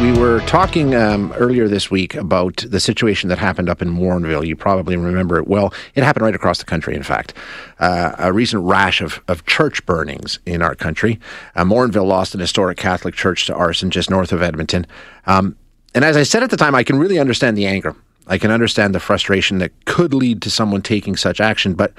We 0.00 0.12
were 0.18 0.40
talking 0.40 0.96
um, 0.96 1.32
earlier 1.34 1.68
this 1.68 1.88
week 1.88 2.16
about 2.16 2.64
the 2.68 2.80
situation 2.80 3.28
that 3.28 3.38
happened 3.38 3.68
up 3.68 3.80
in 3.80 3.88
Morinville. 3.88 4.44
You 4.44 4.56
probably 4.56 4.96
remember 4.96 5.38
it 5.38 5.46
well. 5.46 5.72
It 5.94 6.02
happened 6.02 6.24
right 6.24 6.34
across 6.34 6.58
the 6.58 6.64
country, 6.64 6.96
in 6.96 7.04
fact. 7.04 7.32
Uh, 7.78 8.12
a 8.18 8.32
recent 8.32 8.64
rash 8.64 9.00
of, 9.00 9.22
of 9.28 9.46
church 9.46 9.86
burnings 9.86 10.40
in 10.46 10.62
our 10.62 10.74
country. 10.74 11.20
Uh, 11.54 11.62
Morinville 11.62 12.06
lost 12.06 12.34
an 12.34 12.40
historic 12.40 12.76
Catholic 12.76 13.14
church 13.14 13.46
to 13.46 13.54
arson 13.54 13.90
just 13.90 14.10
north 14.10 14.32
of 14.32 14.42
Edmonton. 14.42 14.84
Um, 15.26 15.56
and 15.94 16.04
as 16.04 16.16
I 16.16 16.24
said 16.24 16.42
at 16.42 16.50
the 16.50 16.56
time, 16.56 16.74
I 16.74 16.82
can 16.82 16.98
really 16.98 17.20
understand 17.20 17.56
the 17.56 17.66
anger. 17.66 17.94
I 18.26 18.36
can 18.36 18.50
understand 18.50 18.96
the 18.96 19.00
frustration 19.00 19.58
that 19.58 19.84
could 19.84 20.12
lead 20.12 20.42
to 20.42 20.50
someone 20.50 20.82
taking 20.82 21.14
such 21.14 21.40
action. 21.40 21.74
But 21.74 21.94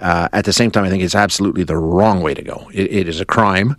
uh, 0.00 0.28
at 0.32 0.46
the 0.46 0.52
same 0.54 0.70
time, 0.70 0.84
I 0.84 0.88
think 0.88 1.02
it's 1.02 1.14
absolutely 1.14 1.64
the 1.64 1.76
wrong 1.76 2.22
way 2.22 2.32
to 2.32 2.42
go. 2.42 2.70
it, 2.72 2.90
it 2.90 3.06
is 3.06 3.20
a 3.20 3.26
crime. 3.26 3.76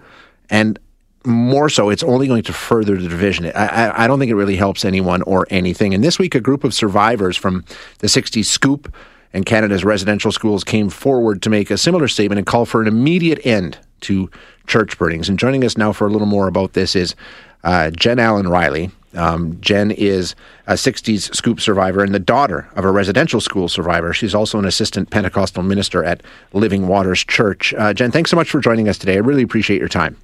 And 0.51 0.77
more 1.25 1.69
so, 1.69 1.89
it's 1.89 2.03
only 2.03 2.27
going 2.27 2.43
to 2.43 2.53
further 2.53 2.97
the 2.97 3.07
division. 3.07 3.51
I, 3.55 4.03
I, 4.03 4.07
don't 4.07 4.19
think 4.19 4.31
it 4.31 4.35
really 4.35 4.55
helps 4.55 4.85
anyone 4.85 5.21
or 5.23 5.47
anything. 5.49 5.93
And 5.93 6.03
this 6.03 6.19
week, 6.19 6.35
a 6.35 6.39
group 6.39 6.63
of 6.63 6.73
survivors 6.73 7.37
from 7.37 7.63
the 7.99 8.07
60s 8.07 8.45
Scoop 8.45 8.93
and 9.33 9.45
Canada's 9.45 9.83
residential 9.83 10.31
schools 10.31 10.63
came 10.63 10.89
forward 10.89 11.41
to 11.41 11.49
make 11.49 11.69
a 11.69 11.77
similar 11.77 12.07
statement 12.07 12.39
and 12.39 12.47
call 12.47 12.65
for 12.65 12.81
an 12.81 12.87
immediate 12.87 13.45
end 13.45 13.77
to 14.01 14.29
church 14.67 14.97
burnings. 14.97 15.27
And 15.29 15.37
joining 15.37 15.63
us 15.63 15.77
now 15.77 15.91
for 15.91 16.07
a 16.07 16.09
little 16.09 16.27
more 16.27 16.47
about 16.47 16.73
this 16.73 16.95
is 16.95 17.15
uh, 17.63 17.91
Jen 17.91 18.19
Allen 18.19 18.47
Riley. 18.47 18.91
Um, 19.13 19.59
Jen 19.61 19.91
is 19.91 20.35
a 20.67 20.73
60s 20.73 21.33
Scoop 21.35 21.61
survivor 21.61 22.03
and 22.03 22.13
the 22.13 22.19
daughter 22.19 22.69
of 22.75 22.85
a 22.85 22.91
residential 22.91 23.39
school 23.39 23.69
survivor. 23.69 24.13
She's 24.13 24.35
also 24.35 24.59
an 24.59 24.65
assistant 24.65 25.09
Pentecostal 25.09 25.63
minister 25.63 26.03
at 26.03 26.21
Living 26.53 26.87
Waters 26.87 27.23
Church. 27.23 27.73
Uh, 27.73 27.93
Jen, 27.93 28.11
thanks 28.11 28.29
so 28.29 28.35
much 28.35 28.49
for 28.49 28.59
joining 28.59 28.89
us 28.89 28.97
today. 28.97 29.15
I 29.15 29.19
really 29.19 29.43
appreciate 29.43 29.79
your 29.79 29.89
time. 29.89 30.17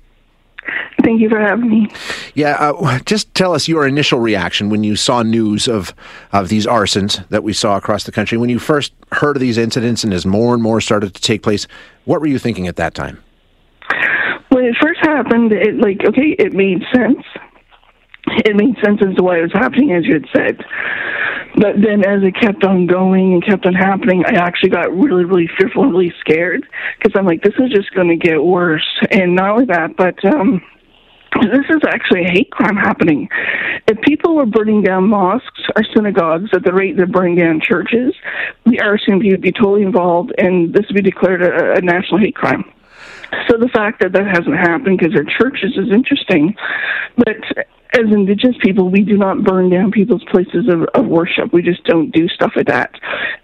Thank 1.03 1.21
you 1.21 1.29
for 1.29 1.39
having 1.39 1.69
me. 1.69 1.89
Yeah, 2.35 2.57
uh, 2.59 2.99
just 2.99 3.33
tell 3.33 3.53
us 3.53 3.67
your 3.67 3.87
initial 3.87 4.19
reaction 4.19 4.69
when 4.69 4.83
you 4.83 4.95
saw 4.95 5.23
news 5.23 5.67
of 5.67 5.93
of 6.31 6.49
these 6.49 6.65
arsons 6.65 7.27
that 7.29 7.43
we 7.43 7.53
saw 7.53 7.77
across 7.77 8.03
the 8.03 8.11
country. 8.11 8.37
When 8.37 8.49
you 8.49 8.59
first 8.59 8.93
heard 9.11 9.35
of 9.35 9.41
these 9.41 9.57
incidents, 9.57 10.03
and 10.03 10.13
as 10.13 10.25
more 10.25 10.53
and 10.53 10.61
more 10.61 10.81
started 10.81 11.13
to 11.13 11.21
take 11.21 11.43
place, 11.43 11.67
what 12.05 12.21
were 12.21 12.27
you 12.27 12.39
thinking 12.39 12.67
at 12.67 12.75
that 12.75 12.93
time? 12.93 13.21
When 14.49 14.65
it 14.65 14.75
first 14.81 14.99
happened, 15.01 15.51
it 15.51 15.75
like 15.77 16.05
okay, 16.07 16.35
it 16.37 16.53
made 16.53 16.83
sense. 16.93 17.23
It 18.45 18.55
made 18.55 18.75
sense 18.83 19.01
as 19.01 19.15
to 19.15 19.23
why 19.23 19.39
it 19.39 19.41
was 19.41 19.53
happening, 19.53 19.91
as 19.91 20.05
you 20.05 20.13
had 20.13 20.25
said. 20.33 20.63
But 21.55 21.75
then 21.81 22.05
as 22.05 22.23
it 22.23 22.35
kept 22.39 22.63
on 22.63 22.87
going 22.87 23.33
and 23.33 23.45
kept 23.45 23.65
on 23.65 23.73
happening, 23.73 24.23
I 24.25 24.35
actually 24.35 24.69
got 24.69 24.91
really, 24.91 25.25
really 25.25 25.49
fearful 25.57 25.83
and 25.83 25.91
really 25.91 26.13
scared 26.19 26.65
because 26.97 27.17
I'm 27.17 27.25
like, 27.25 27.43
this 27.43 27.53
is 27.59 27.71
just 27.71 27.93
going 27.93 28.07
to 28.07 28.15
get 28.15 28.41
worse. 28.41 28.87
And 29.11 29.35
not 29.35 29.49
only 29.49 29.65
that, 29.65 29.97
but 29.97 30.23
um, 30.23 30.61
this 31.41 31.65
is 31.69 31.81
actually 31.87 32.25
a 32.25 32.29
hate 32.29 32.51
crime 32.51 32.75
happening. 32.75 33.29
If 33.87 34.01
people 34.01 34.35
were 34.35 34.45
burning 34.45 34.83
down 34.83 35.07
mosques 35.07 35.61
or 35.75 35.83
synagogues 35.95 36.49
at 36.53 36.63
the 36.63 36.73
rate 36.73 36.97
they're 36.97 37.07
burning 37.07 37.35
down 37.35 37.61
churches, 37.61 38.13
the 38.65 38.77
RCMP 38.77 39.31
would 39.31 39.41
be 39.41 39.51
totally 39.51 39.83
involved, 39.83 40.33
and 40.37 40.73
this 40.73 40.85
would 40.87 40.95
be 40.95 41.09
declared 41.09 41.41
a, 41.41 41.77
a 41.77 41.81
national 41.81 42.19
hate 42.19 42.35
crime. 42.35 42.65
So 43.49 43.57
the 43.57 43.69
fact 43.69 44.01
that 44.01 44.11
that 44.11 44.27
hasn't 44.27 44.55
happened 44.55 44.99
because 44.99 45.13
they're 45.13 45.23
churches 45.23 45.77
is 45.77 45.89
interesting, 45.91 46.53
but 47.17 47.37
as 47.93 48.05
indigenous 48.11 48.55
people, 48.61 48.89
we 48.89 49.01
do 49.01 49.17
not 49.17 49.43
burn 49.43 49.69
down 49.69 49.91
people's 49.91 50.23
places 50.31 50.67
of, 50.69 50.83
of 50.93 51.05
worship. 51.07 51.51
We 51.53 51.61
just 51.61 51.83
don't 51.83 52.11
do 52.11 52.27
stuff 52.29 52.53
like 52.55 52.67
that. 52.67 52.91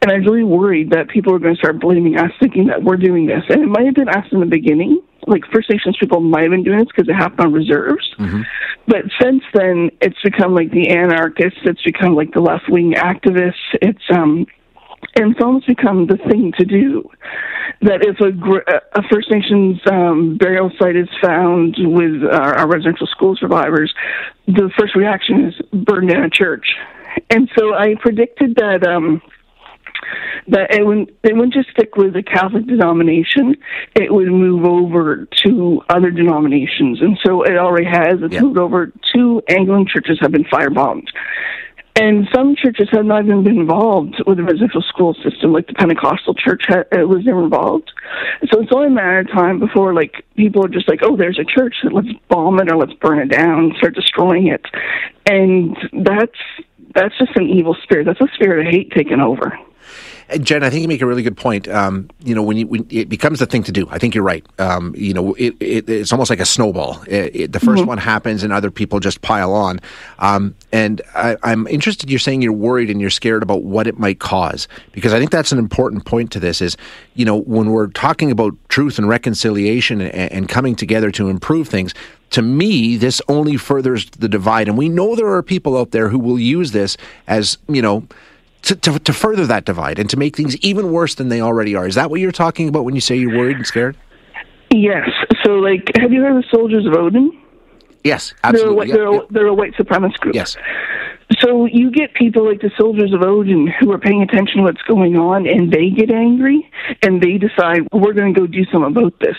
And 0.02 0.12
I'm 0.12 0.24
really 0.24 0.44
worried 0.44 0.92
that 0.92 1.10
people 1.10 1.34
are 1.34 1.40
going 1.40 1.56
to 1.56 1.60
start 1.60 1.80
blaming 1.80 2.18
us, 2.18 2.32
thinking 2.40 2.68
that 2.68 2.84
we're 2.84 2.98
doing 2.98 3.26
this. 3.26 3.44
And 3.50 3.64
it 3.64 3.68
might 3.68 3.86
have 3.86 3.96
been 3.96 4.10
us 4.10 4.26
in 4.32 4.40
the 4.40 4.46
beginning. 4.46 5.02
Like 5.28 5.44
First 5.54 5.70
Nations 5.70 5.98
people 6.00 6.22
might 6.22 6.44
have 6.44 6.52
been 6.52 6.64
doing 6.64 6.80
this 6.80 6.88
because 6.88 7.10
it 7.10 7.14
happened 7.14 7.42
on 7.42 7.54
reserves. 7.54 8.10
Mm-hmm. 8.18 8.42
But 8.88 9.04
since 9.22 9.44
then, 9.54 9.92
it's 10.02 10.22
become 10.24 10.56
like 10.56 10.72
the 10.72 10.90
anarchists. 10.90 11.60
It's 11.64 11.84
become 11.84 12.16
like 12.16 12.34
the 12.34 12.40
left 12.40 12.70
wing 12.70 12.94
activists. 12.94 13.54
It's 13.82 14.04
um, 14.10 14.48
and 15.16 15.32
it's 15.32 15.44
almost 15.44 15.68
become 15.68 16.08
the 16.08 16.18
thing 16.18 16.54
to 16.58 16.66
do. 16.66 17.10
That 17.82 18.02
if 18.02 18.20
a, 18.20 19.00
a 19.00 19.04
First 19.12 19.30
Nations 19.30 19.80
um, 19.92 20.38
burial 20.38 20.72
site 20.80 20.96
is 20.96 21.10
found 21.22 21.76
with 21.78 22.24
our, 22.24 22.60
our 22.60 22.68
residential 22.68 23.08
school 23.08 23.36
survivors, 23.36 23.94
the 24.48 24.72
first 24.80 24.96
reaction 24.96 25.46
is 25.46 25.54
burn 25.72 26.08
down 26.08 26.24
a 26.24 26.30
church. 26.30 26.66
And 27.30 27.50
so 27.58 27.74
I 27.74 27.96
predicted 28.00 28.56
that 28.56 28.88
um, 28.88 29.22
that 30.48 30.74
it 30.74 30.86
wouldn't, 30.86 31.10
it 31.24 31.36
wouldn't 31.36 31.54
just 31.54 31.70
stick 31.72 31.96
with 31.96 32.14
the 32.14 32.24
Catholic 32.24 32.66
denomination, 32.68 33.56
it 33.96 34.14
would 34.14 34.28
move 34.28 34.66
over 34.66 35.28
to 35.46 35.82
other 35.90 36.12
denominations. 36.12 37.02
And 37.02 37.18
so 37.26 37.44
it 37.44 37.58
already 37.58 37.86
has. 37.86 38.20
It's 38.22 38.42
moved 38.42 38.58
over. 38.58 38.92
Two 39.14 39.42
Anglican 39.50 39.88
churches 39.88 40.18
have 40.22 40.32
been 40.32 40.46
firebombed. 40.46 41.08
And 42.00 42.28
some 42.34 42.56
churches 42.56 42.90
have 42.92 43.06
not 43.06 43.26
even 43.26 43.44
been 43.44 43.58
involved 43.58 44.22
with 44.28 44.38
the 44.38 44.44
residential 44.44 44.84
school 44.84 45.16
system, 45.16 45.52
like 45.52 45.66
the 45.66 45.74
Pentecostal 45.74 46.36
church 46.36 46.62
ha- 46.68 46.84
was 46.92 47.26
never 47.26 47.44
involved. 47.44 47.92
So 48.52 48.62
it's 48.62 48.72
only 48.72 48.90
a 48.90 48.92
matter 48.92 49.20
of 49.22 49.32
time 49.32 49.60
before, 49.60 49.96
like, 49.96 50.24
people 50.36 50.64
are 50.64 50.70
just 50.70 50.88
like, 50.88 51.00
oh, 51.02 51.18
there's 51.18 51.40
a 51.40 51.44
church, 51.44 51.74
let's 51.92 52.08
bomb 52.30 52.60
it 52.60 52.72
or 52.72 52.78
let's 52.78 52.94
burn 53.02 53.18
it 53.18 53.32
down, 53.32 53.74
start 53.78 53.96
destroying 53.96 54.46
it. 54.46 54.64
And 55.26 55.76
that's 56.06 56.38
that's 56.94 57.18
just 57.18 57.36
an 57.36 57.48
evil 57.50 57.76
spirit. 57.84 58.06
That's 58.06 58.22
a 58.22 58.34
spirit 58.36 58.66
of 58.66 58.74
hate 58.74 58.92
taking 58.92 59.20
over. 59.20 59.58
Jen, 60.42 60.64
I 60.64 60.70
think 60.70 60.82
you 60.82 60.88
make 60.88 61.02
a 61.02 61.06
really 61.06 61.24
good 61.24 61.38
point. 61.38 61.68
Um, 61.68 62.10
you 62.24 62.36
know, 62.36 62.44
when, 62.44 62.58
you, 62.58 62.68
when 62.68 62.86
it 62.90 63.08
becomes 63.08 63.40
the 63.40 63.46
thing 63.46 63.64
to 63.64 63.72
do, 63.72 63.88
I 63.90 63.98
think 63.98 64.14
you're 64.14 64.24
right. 64.24 64.46
Um, 64.60 64.94
you 64.98 65.14
know, 65.14 65.34
it, 65.36 65.56
it, 65.60 65.90
it's 65.90 66.12
almost 66.12 66.30
like 66.30 66.42
a 66.42 66.46
snowball. 66.46 67.02
It, 67.08 67.54
the 67.54 67.60
1st 67.60 67.78
mm-hmm. 67.78 67.86
one 67.86 67.98
happens, 67.98 68.44
and 68.44 68.52
other 68.52 68.70
people 68.70 69.00
just 69.00 69.22
pile 69.22 69.54
on. 69.54 69.80
Um, 70.20 70.56
and 70.74 71.02
I, 71.16 71.38
I'm 71.44 71.66
interested. 71.68 72.10
You're 72.10 72.20
saying 72.20 72.42
you're 72.42 72.52
worried 72.52 72.90
and 72.90 73.00
you're 73.00 73.10
scared 73.10 73.42
about 73.42 73.64
what 73.64 73.88
it 73.88 73.98
might 73.98 74.20
cause, 74.20 74.68
because 74.92 75.14
I 75.14 75.20
think 75.20 75.32
that's 75.32 75.52
an 75.52 75.60
important 75.60 76.06
point 76.06 76.32
to 76.34 76.40
this. 76.40 76.62
Is 76.62 76.76
you 77.14 77.24
know, 77.24 77.38
when 77.38 77.72
we're 77.72 77.88
talking 77.88 78.30
about 78.30 78.54
truth 78.68 78.98
and 78.98 79.08
reconciliation 79.08 80.02
and, 80.02 80.32
and 80.32 80.50
coming 80.50 80.76
together 80.76 81.10
to 81.12 81.30
improve 81.30 81.70
things, 81.70 81.94
to 82.32 82.42
me, 82.42 82.98
this 82.98 83.22
only 83.28 83.58
furthers 83.58 84.10
the 84.12 84.28
divide. 84.28 84.68
And 84.68 84.78
we 84.78 84.90
know 84.90 85.16
there 85.16 85.28
are 85.28 85.44
people 85.44 85.78
out 85.78 85.92
there 85.92 86.10
who 86.10 86.20
will 86.20 86.40
use 86.40 86.72
this 86.72 86.98
as, 87.28 87.58
you 87.68 87.82
know, 87.82 88.06
to, 88.64 88.76
to, 88.76 89.00
to, 89.00 89.14
further 89.14 89.46
that 89.46 89.66
divide 89.66 90.00
and 90.00 90.10
to 90.10 90.18
make 90.18 90.36
things 90.36 90.58
even 90.58 90.92
worse 90.92 91.16
than 91.16 91.30
they 91.30 91.42
already 91.42 91.76
are. 91.76 91.88
Is 91.88 91.96
that 91.96 92.10
what 92.10 92.20
you're 92.20 92.32
talking 92.32 92.68
about 92.68 92.86
when 92.86 92.96
you 92.96 93.02
say 93.02 93.16
you're 93.16 93.38
worried 93.38 93.58
and 93.58 93.66
scared? 93.66 93.98
Yes. 94.72 95.10
So, 95.44 95.56
like, 95.56 95.92
have 95.96 96.12
you 96.12 96.22
heard 96.22 96.36
of 96.36 96.44
the 96.44 96.50
Soldiers 96.50 96.86
of 96.86 96.94
Odin? 96.94 97.42
Yes, 98.04 98.34
absolutely. 98.44 98.88
They're 98.88 99.08
a, 99.08 99.12
they're, 99.12 99.22
a, 99.22 99.28
they're 99.32 99.48
a 99.48 99.54
white 99.54 99.74
supremacist 99.74 100.20
group. 100.20 100.36
Yes. 100.36 100.58
So 101.40 101.66
you 101.66 101.92
get 101.92 102.14
people 102.14 102.46
like 102.46 102.62
the 102.62 102.72
Soldiers 102.78 103.14
of 103.14 103.22
Odin 103.22 103.68
who 103.80 103.92
are 103.92 103.98
paying 103.98 104.22
attention 104.22 104.58
to 104.58 104.64
what's 104.64 104.82
going 104.84 105.18
on, 105.18 105.46
and 105.46 105.72
they 105.72 105.90
get 105.90 106.10
angry, 106.10 106.70
and 107.02 107.22
they 107.22 107.38
decide 107.38 107.88
well, 107.92 108.02
we're 108.02 108.14
going 108.14 108.34
to 108.34 108.40
go 108.40 108.48
do 108.48 108.64
something 108.66 108.96
about 108.96 109.20
this. 109.20 109.38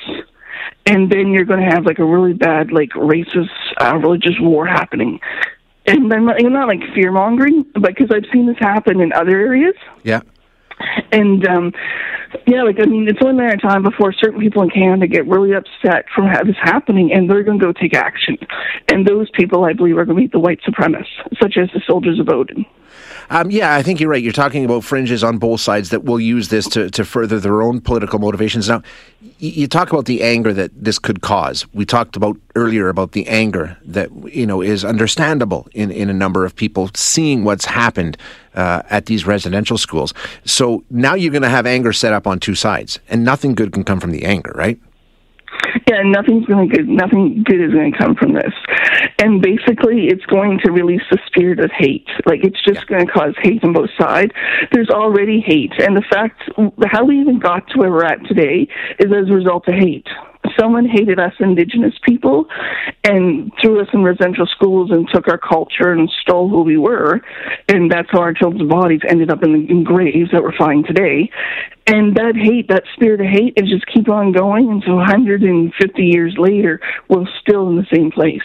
And 0.85 1.11
then 1.11 1.29
you're 1.29 1.45
going 1.45 1.61
to 1.61 1.71
have 1.71 1.87
like 1.87 1.99
a 1.99 2.05
really 2.05 2.35
bad, 2.35 2.73
like 2.73 2.91
racist, 2.91 3.49
uh, 3.81 3.97
religious 3.97 4.39
war 4.39 4.67
happening 4.67 5.21
and 5.89 6.13
I'm 6.13 6.27
not, 6.27 6.45
I'm 6.45 6.53
not 6.53 6.69
like 6.69 6.81
fear 6.95 7.13
mongering, 7.13 7.65
but 7.75 7.95
because 7.95 8.09
I've 8.11 8.31
seen 8.33 8.47
this 8.47 8.59
happen 8.59 9.01
in 9.01 9.13
other 9.13 9.39
areas. 9.39 9.75
Yeah. 10.03 10.21
And 11.13 11.47
um, 11.47 11.73
yeah, 12.47 12.63
like 12.63 12.77
I 12.81 12.87
mean, 12.87 13.09
it's 13.09 13.19
only 13.23 13.35
a 13.35 13.37
matter 13.37 13.55
of 13.55 13.63
time 13.63 13.83
before 13.83 14.13
certain 14.13 14.41
people 14.41 14.63
in 14.63 14.71
Canada 14.71 15.07
get 15.07 15.27
really 15.27 15.53
upset 15.55 16.07
from 16.15 16.27
how 16.27 16.45
this 16.45 16.57
happening, 16.63 17.13
and 17.13 17.29
they're 17.29 17.43
going 17.43 17.59
to 17.59 17.65
go 17.65 17.73
take 17.73 17.95
action. 17.95 18.37
And 18.93 19.07
those 19.07 19.29
people, 19.31 19.65
I 19.65 19.73
believe, 19.73 19.99
are 19.99 20.05
going 20.05 20.17
to 20.17 20.23
be 20.23 20.31
the 20.31 20.39
white 20.39 20.61
supremacists, 20.63 21.39
such 21.41 21.57
as 21.57 21.69
the 21.75 21.81
soldiers 21.87 22.21
of 22.21 22.29
Odin. 22.29 22.65
Um, 23.31 23.51
yeah, 23.51 23.75
I 23.75 23.83
think 23.83 24.01
you're 24.01 24.11
right. 24.11 24.23
You're 24.23 24.33
talking 24.33 24.65
about 24.65 24.85
fringes 24.85 25.23
on 25.23 25.39
both 25.39 25.61
sides 25.61 25.91
that 25.91 26.05
will 26.05 26.21
use 26.21 26.49
this 26.49 26.67
to, 26.71 26.91
to 26.91 27.05
further 27.05 27.39
their 27.39 27.61
own 27.61 27.81
political 27.81 28.19
motivations. 28.19 28.69
Now, 28.69 28.83
you 29.39 29.69
talk 29.69 29.93
about 29.93 30.07
the 30.07 30.23
anger 30.23 30.53
that 30.53 30.71
this 30.75 30.99
could 30.99 31.21
cause. 31.21 31.67
We 31.75 31.85
talked 31.85 32.17
about 32.17 32.39
earlier 32.57 32.89
about 32.89 33.13
the 33.13 33.27
anger 33.29 33.77
that 33.85 34.11
you 34.35 34.47
know 34.47 34.63
is 34.63 34.85
understandable 34.85 35.69
in, 35.75 35.91
in 35.91 36.09
a 36.09 36.15
number 36.15 36.45
of 36.45 36.57
people 36.57 36.91
seeing 36.95 37.45
what's 37.45 37.67
happened 37.67 38.17
uh, 38.55 38.83
at 38.89 39.07
these 39.07 39.27
residential 39.27 39.79
schools. 39.79 40.15
So 40.45 40.85
now 40.91 41.15
you're 41.15 41.33
going 41.33 41.43
to 41.43 41.49
have 41.49 41.67
anger 41.67 41.93
set 41.93 42.13
up 42.13 42.27
on 42.27 42.41
two 42.41 42.55
sides, 42.55 42.99
and 43.09 43.25
nothing 43.25 43.55
good 43.55 43.73
can 43.73 43.85
come 43.85 44.01
from 44.01 44.11
the 44.11 44.25
anger, 44.25 44.53
right? 44.55 44.79
Yeah, 45.89 46.03
nothing's 46.05 46.45
going 46.45 46.69
to 46.69 46.77
good. 46.77 46.89
Nothing 46.89 47.43
good 47.45 47.63
is 47.63 47.73
going 47.73 47.93
to 47.93 47.99
come 47.99 48.15
from 48.15 48.35
this, 48.35 48.53
and 49.19 49.41
basically, 49.41 50.09
it's 50.09 50.25
going 50.27 50.59
to 50.65 50.71
release 50.71 51.03
the 51.11 51.19
spirit 51.27 51.61
of 51.61 51.71
hate. 51.71 52.07
Like 52.27 52.45
it's 52.45 52.63
just 52.63 52.81
yeah. 52.81 52.97
going 52.97 53.07
to 53.07 53.13
cause 53.13 53.35
hate 53.43 53.65
on 53.65 53.73
both 53.73 53.91
sides. 53.99 54.33
There's 54.71 54.91
already 54.91 55.41
hate, 55.41 55.73
and 55.79 55.97
the 55.97 56.05
fact 56.11 56.43
how 56.91 57.05
we 57.07 57.19
even 57.21 57.39
got 57.39 57.67
to 57.69 57.79
where 57.79 57.91
we're 57.91 58.05
at 58.05 58.23
today 58.27 58.69
is 58.99 59.07
as 59.07 59.31
a 59.31 59.33
result 59.33 59.67
of 59.69 59.75
hate 59.75 60.07
someone 60.59 60.87
hated 60.87 61.19
us 61.19 61.33
indigenous 61.41 61.95
people 62.05 62.47
and 63.05 63.53
threw 63.61 63.81
us 63.81 63.89
in 63.93 64.03
residential 64.03 64.47
schools 64.47 64.91
and 64.91 65.09
took 65.13 65.29
our 65.29 65.39
culture 65.39 65.93
and 65.93 66.11
stole 66.23 66.49
who 66.49 66.63
we 66.63 66.77
were 66.77 67.21
and 67.69 67.91
that's 67.91 68.09
how 68.11 68.21
our 68.21 68.33
children's 68.33 68.71
bodies 68.71 69.01
ended 69.09 69.31
up 69.31 69.43
in, 69.43 69.53
the, 69.53 69.71
in 69.71 69.85
graves 69.85 70.31
that 70.33 70.43
we're 70.43 70.57
finding 70.57 70.85
today 70.85 71.31
and 71.89 72.15
that 72.17 72.37
hate, 72.37 72.69
that 72.69 72.85
spirit 72.95 73.21
of 73.23 73.27
hate, 73.27 73.55
is 73.57 73.71
just 73.71 73.87
keep 73.87 74.11
on 74.11 74.33
going. 74.33 74.71
And 74.71 74.83
so 74.87 74.97
150 74.97 76.05
years 76.05 76.35
later, 76.37 76.81
we're 77.09 77.25
still 77.41 77.67
in 77.71 77.77
the 77.77 77.87
same 77.91 78.11
place. 78.11 78.43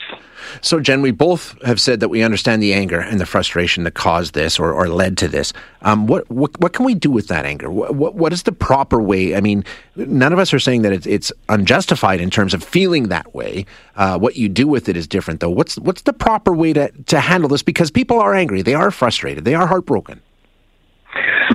So, 0.62 0.80
Jen, 0.80 1.02
we 1.02 1.12
both 1.12 1.62
have 1.64 1.80
said 1.82 2.00
that 2.00 2.08
we 2.08 2.22
understand 2.24 2.64
the 2.64 2.74
anger 2.74 3.00
and 3.00 3.20
the 3.20 3.26
frustration 3.26 3.84
that 3.84 3.96
caused 3.96 4.34
this 4.34 4.60
or, 4.60 4.72
or 4.72 4.88
led 4.88 5.18
to 5.18 5.28
this. 5.28 5.52
Um, 5.84 6.08
what, 6.08 6.30
what, 6.30 6.60
what 6.60 6.74
can 6.74 6.86
we 6.86 6.96
do 6.96 7.12
with 7.12 7.28
that 7.28 7.46
anger? 7.46 7.70
What, 7.70 7.96
what, 7.96 8.16
what 8.16 8.34
is 8.34 8.44
the 8.44 8.52
proper 8.52 9.02
way? 9.02 9.36
I 9.36 9.42
mean, 9.42 9.64
none 9.96 10.34
of 10.34 10.40
us 10.40 10.54
are 10.54 10.60
saying 10.60 10.82
that 10.84 10.94
it's, 10.94 11.06
it's 11.06 11.32
unjustified 11.50 12.22
in 12.22 12.30
terms 12.30 12.54
of 12.54 12.64
feeling 12.64 13.10
that 13.10 13.34
way. 13.36 13.66
Uh, 13.96 14.18
what 14.18 14.36
you 14.36 14.50
do 14.50 14.68
with 14.68 14.90
it 14.90 14.98
is 14.98 15.08
different, 15.08 15.40
though. 15.40 15.50
What's 15.50 15.78
what's 15.78 16.04
the 16.04 16.14
proper 16.14 16.54
way 16.54 16.74
to 16.74 16.90
to 16.90 17.20
handle 17.20 17.50
this? 17.50 17.64
Because 17.64 17.92
people 17.92 18.20
are 18.20 18.34
angry, 18.34 18.62
they 18.62 18.74
are 18.74 18.92
frustrated, 18.92 19.46
they 19.46 19.56
are 19.56 19.68
heartbroken. 19.68 20.22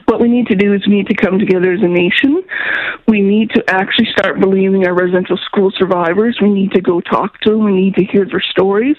What 0.08 0.22
we 0.22 0.28
need 0.28 0.46
to 0.46 0.54
do 0.54 0.72
is 0.72 0.86
we 0.86 0.94
need 0.94 1.08
to 1.08 1.14
come 1.14 1.38
together 1.38 1.70
as 1.70 1.82
a 1.82 1.86
nation. 1.86 2.42
We 3.08 3.20
need 3.20 3.50
to 3.50 3.62
actually 3.68 4.08
start 4.10 4.40
believing 4.40 4.86
our 4.86 4.94
residential 4.94 5.36
school 5.44 5.70
survivors. 5.76 6.38
We 6.40 6.48
need 6.48 6.72
to 6.72 6.80
go 6.80 7.02
talk 7.02 7.38
to 7.42 7.50
them. 7.50 7.64
We 7.64 7.72
need 7.72 7.94
to 7.96 8.04
hear 8.04 8.24
their 8.24 8.40
stories. 8.40 8.96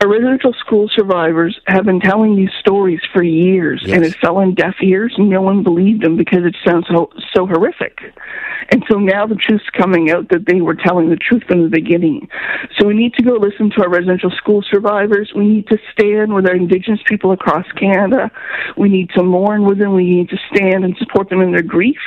Our 0.00 0.08
residential 0.08 0.54
school 0.54 0.88
survivors 0.94 1.60
have 1.66 1.84
been 1.84 2.00
telling 2.00 2.36
these 2.36 2.52
stories 2.58 3.00
for 3.12 3.22
years, 3.22 3.82
yes. 3.84 3.96
and 3.96 4.04
it 4.06 4.16
fell 4.16 4.38
on 4.38 4.54
deaf 4.54 4.76
ears, 4.82 5.12
and 5.18 5.28
no 5.28 5.42
one 5.42 5.62
believed 5.62 6.02
them 6.02 6.16
because 6.16 6.44
it 6.46 6.56
sounds 6.64 6.86
so, 6.88 7.10
so 7.34 7.46
horrific. 7.46 7.98
And 8.70 8.82
so 8.90 8.98
now 8.98 9.26
the 9.26 9.36
truth's 9.36 9.68
coming 9.76 10.10
out 10.10 10.28
that 10.30 10.46
they 10.46 10.60
were 10.60 10.74
telling 10.74 11.10
the 11.10 11.16
truth 11.16 11.44
from 11.46 11.62
the 11.62 11.68
beginning. 11.68 12.28
So 12.78 12.86
we 12.86 12.94
need 12.94 13.14
to 13.14 13.22
go 13.22 13.34
listen 13.34 13.70
to 13.76 13.82
our 13.82 13.90
residential 13.90 14.30
school 14.30 14.64
survivors. 14.68 15.32
We 15.36 15.46
need 15.46 15.68
to 15.68 15.78
stand 15.92 16.34
with 16.34 16.46
our 16.46 16.54
Indigenous 16.54 17.00
people 17.06 17.32
across 17.32 17.66
Canada. 17.78 18.30
We 18.76 18.88
need 18.88 19.10
to 19.10 19.22
mourn 19.22 19.64
with 19.64 19.78
them. 19.78 19.94
We 19.94 20.04
need 20.04 20.30
to 20.30 20.38
stand 20.54 20.84
and 20.84 20.96
support 20.98 21.28
them 21.28 21.40
in 21.40 21.52
their 21.52 21.62
grief. 21.62 21.98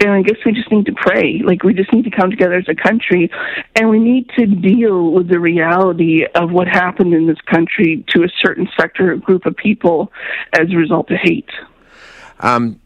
And 0.00 0.10
I 0.10 0.22
guess 0.22 0.36
we 0.44 0.52
just 0.52 0.70
need 0.70 0.86
to 0.86 0.92
pray. 0.92 1.40
Like 1.44 1.62
we 1.62 1.74
just 1.74 1.92
need 1.92 2.04
to 2.04 2.10
come 2.10 2.30
together 2.30 2.54
as 2.54 2.68
a 2.68 2.74
country 2.74 3.30
and 3.74 3.88
we 3.90 3.98
need 3.98 4.30
to 4.38 4.46
deal 4.46 5.12
with 5.12 5.28
the 5.28 5.40
reality 5.40 6.24
of 6.34 6.50
what 6.50 6.68
happened 6.68 7.14
in 7.14 7.26
this 7.26 7.40
country 7.42 8.04
to 8.08 8.24
a 8.24 8.28
certain 8.40 8.68
sector, 8.78 9.14
group 9.16 9.46
of 9.46 9.56
people 9.56 10.12
as 10.52 10.70
a 10.70 10.76
result 10.76 11.10
of 11.10 11.18
hate. 11.18 11.50
Um, 12.40 12.80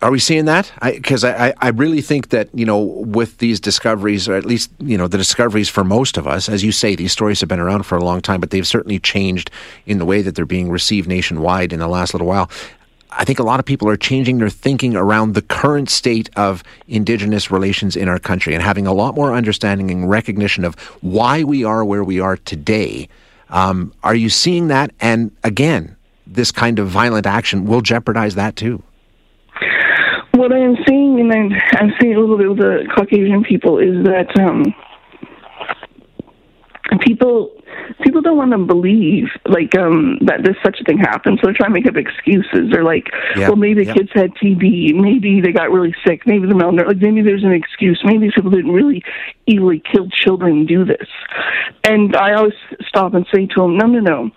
are 0.00 0.12
we 0.12 0.20
seeing 0.20 0.44
that? 0.44 0.72
Because 0.80 1.24
I, 1.24 1.48
I, 1.48 1.54
I, 1.60 1.68
really 1.70 2.00
think 2.00 2.28
that, 2.28 2.48
you 2.54 2.64
know, 2.64 2.78
with 2.78 3.38
these 3.38 3.58
discoveries, 3.58 4.28
or 4.28 4.34
at 4.34 4.44
least, 4.44 4.70
you 4.78 4.96
know, 4.96 5.08
the 5.08 5.18
discoveries 5.18 5.68
for 5.68 5.82
most 5.82 6.16
of 6.16 6.26
us, 6.26 6.48
as 6.48 6.62
you 6.62 6.70
say, 6.70 6.94
these 6.94 7.10
stories 7.10 7.40
have 7.40 7.48
been 7.48 7.58
around 7.58 7.82
for 7.82 7.98
a 7.98 8.04
long 8.04 8.20
time, 8.20 8.38
but 8.38 8.50
they've 8.50 8.66
certainly 8.66 9.00
changed 9.00 9.50
in 9.86 9.98
the 9.98 10.04
way 10.04 10.22
that 10.22 10.36
they're 10.36 10.46
being 10.46 10.70
received 10.70 11.08
nationwide 11.08 11.72
in 11.72 11.80
the 11.80 11.88
last 11.88 12.14
little 12.14 12.28
while. 12.28 12.48
I 13.10 13.24
think 13.24 13.38
a 13.38 13.42
lot 13.42 13.58
of 13.58 13.66
people 13.66 13.88
are 13.88 13.96
changing 13.96 14.38
their 14.38 14.50
thinking 14.50 14.94
around 14.94 15.34
the 15.34 15.42
current 15.42 15.88
state 15.90 16.30
of 16.36 16.62
Indigenous 16.86 17.50
relations 17.50 17.96
in 17.96 18.08
our 18.08 18.18
country 18.18 18.54
and 18.54 18.62
having 18.62 18.86
a 18.86 18.92
lot 18.92 19.14
more 19.14 19.34
understanding 19.34 19.90
and 19.90 20.08
recognition 20.08 20.64
of 20.64 20.74
why 21.00 21.42
we 21.42 21.64
are 21.64 21.84
where 21.84 22.04
we 22.04 22.20
are 22.20 22.36
today. 22.36 23.08
Um, 23.50 23.94
are 24.04 24.14
you 24.14 24.28
seeing 24.28 24.68
that? 24.68 24.92
And 25.00 25.30
again, 25.42 25.96
this 26.26 26.52
kind 26.52 26.78
of 26.78 26.88
violent 26.88 27.26
action 27.26 27.64
will 27.64 27.80
jeopardize 27.80 28.34
that 28.34 28.56
too 28.56 28.82
what 30.38 30.52
I'm 30.52 30.76
seeing, 30.86 31.20
and 31.20 31.32
I'm, 31.32 31.50
I'm 31.72 31.92
seeing 32.00 32.14
a 32.14 32.20
little 32.20 32.38
bit 32.38 32.48
with 32.48 32.58
the 32.58 32.88
Caucasian 32.94 33.42
people, 33.42 33.78
is 33.78 34.04
that 34.04 34.38
um, 34.38 34.64
people 37.00 37.57
people 38.08 38.22
don't 38.22 38.38
want 38.38 38.52
to 38.52 38.58
believe 38.58 39.28
like 39.44 39.74
um 39.76 40.18
that 40.22 40.42
this 40.42 40.56
such 40.64 40.80
a 40.80 40.84
thing 40.84 40.96
happened 40.96 41.38
so 41.38 41.46
they're 41.46 41.54
trying 41.54 41.70
to 41.70 41.74
make 41.74 41.86
up 41.86 41.96
excuses. 41.96 42.70
They're 42.72 42.82
like 42.82 43.08
well 43.36 43.56
maybe 43.56 43.84
the 43.84 43.92
kids 43.92 44.08
had 44.14 44.30
tb 44.34 44.94
maybe 44.94 45.42
they 45.42 45.52
got 45.52 45.70
really 45.70 45.94
sick 46.06 46.26
maybe 46.26 46.46
they're 46.46 46.56
malnourished 46.56 46.86
like 46.86 46.96
maybe 46.96 47.20
there's 47.20 47.44
an 47.44 47.52
excuse 47.52 48.00
maybe 48.04 48.26
these 48.26 48.34
people 48.34 48.50
didn't 48.50 48.72
really 48.72 49.02
easily 49.46 49.82
kill 49.92 50.08
children 50.08 50.58
and 50.58 50.68
do 50.68 50.84
this. 50.86 51.06
And 51.84 52.16
i 52.16 52.32
always 52.32 52.54
stop 52.86 53.12
and 53.12 53.26
say 53.32 53.44
to 53.46 53.60
them 53.60 53.76
no 53.76 53.86
no 53.86 54.00
no. 54.00 54.30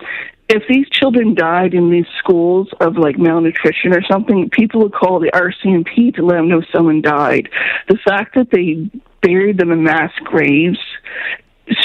If 0.49 0.63
these 0.67 0.89
children 0.89 1.33
died 1.33 1.73
in 1.73 1.91
these 1.91 2.07
schools 2.19 2.67
of 2.81 2.97
like 2.97 3.17
malnutrition 3.17 3.95
or 3.95 4.01
something, 4.03 4.49
people 4.49 4.81
would 4.81 4.93
call 4.93 5.21
the 5.21 5.31
RCMP 5.31 6.13
to 6.15 6.25
let 6.25 6.35
them 6.35 6.49
know 6.49 6.61
someone 6.75 7.01
died. 7.01 7.47
The 7.87 7.97
fact 8.03 8.35
that 8.35 8.51
they 8.51 8.91
buried 9.21 9.57
them 9.57 9.71
in 9.71 9.83
mass 9.83 10.11
graves 10.25 10.77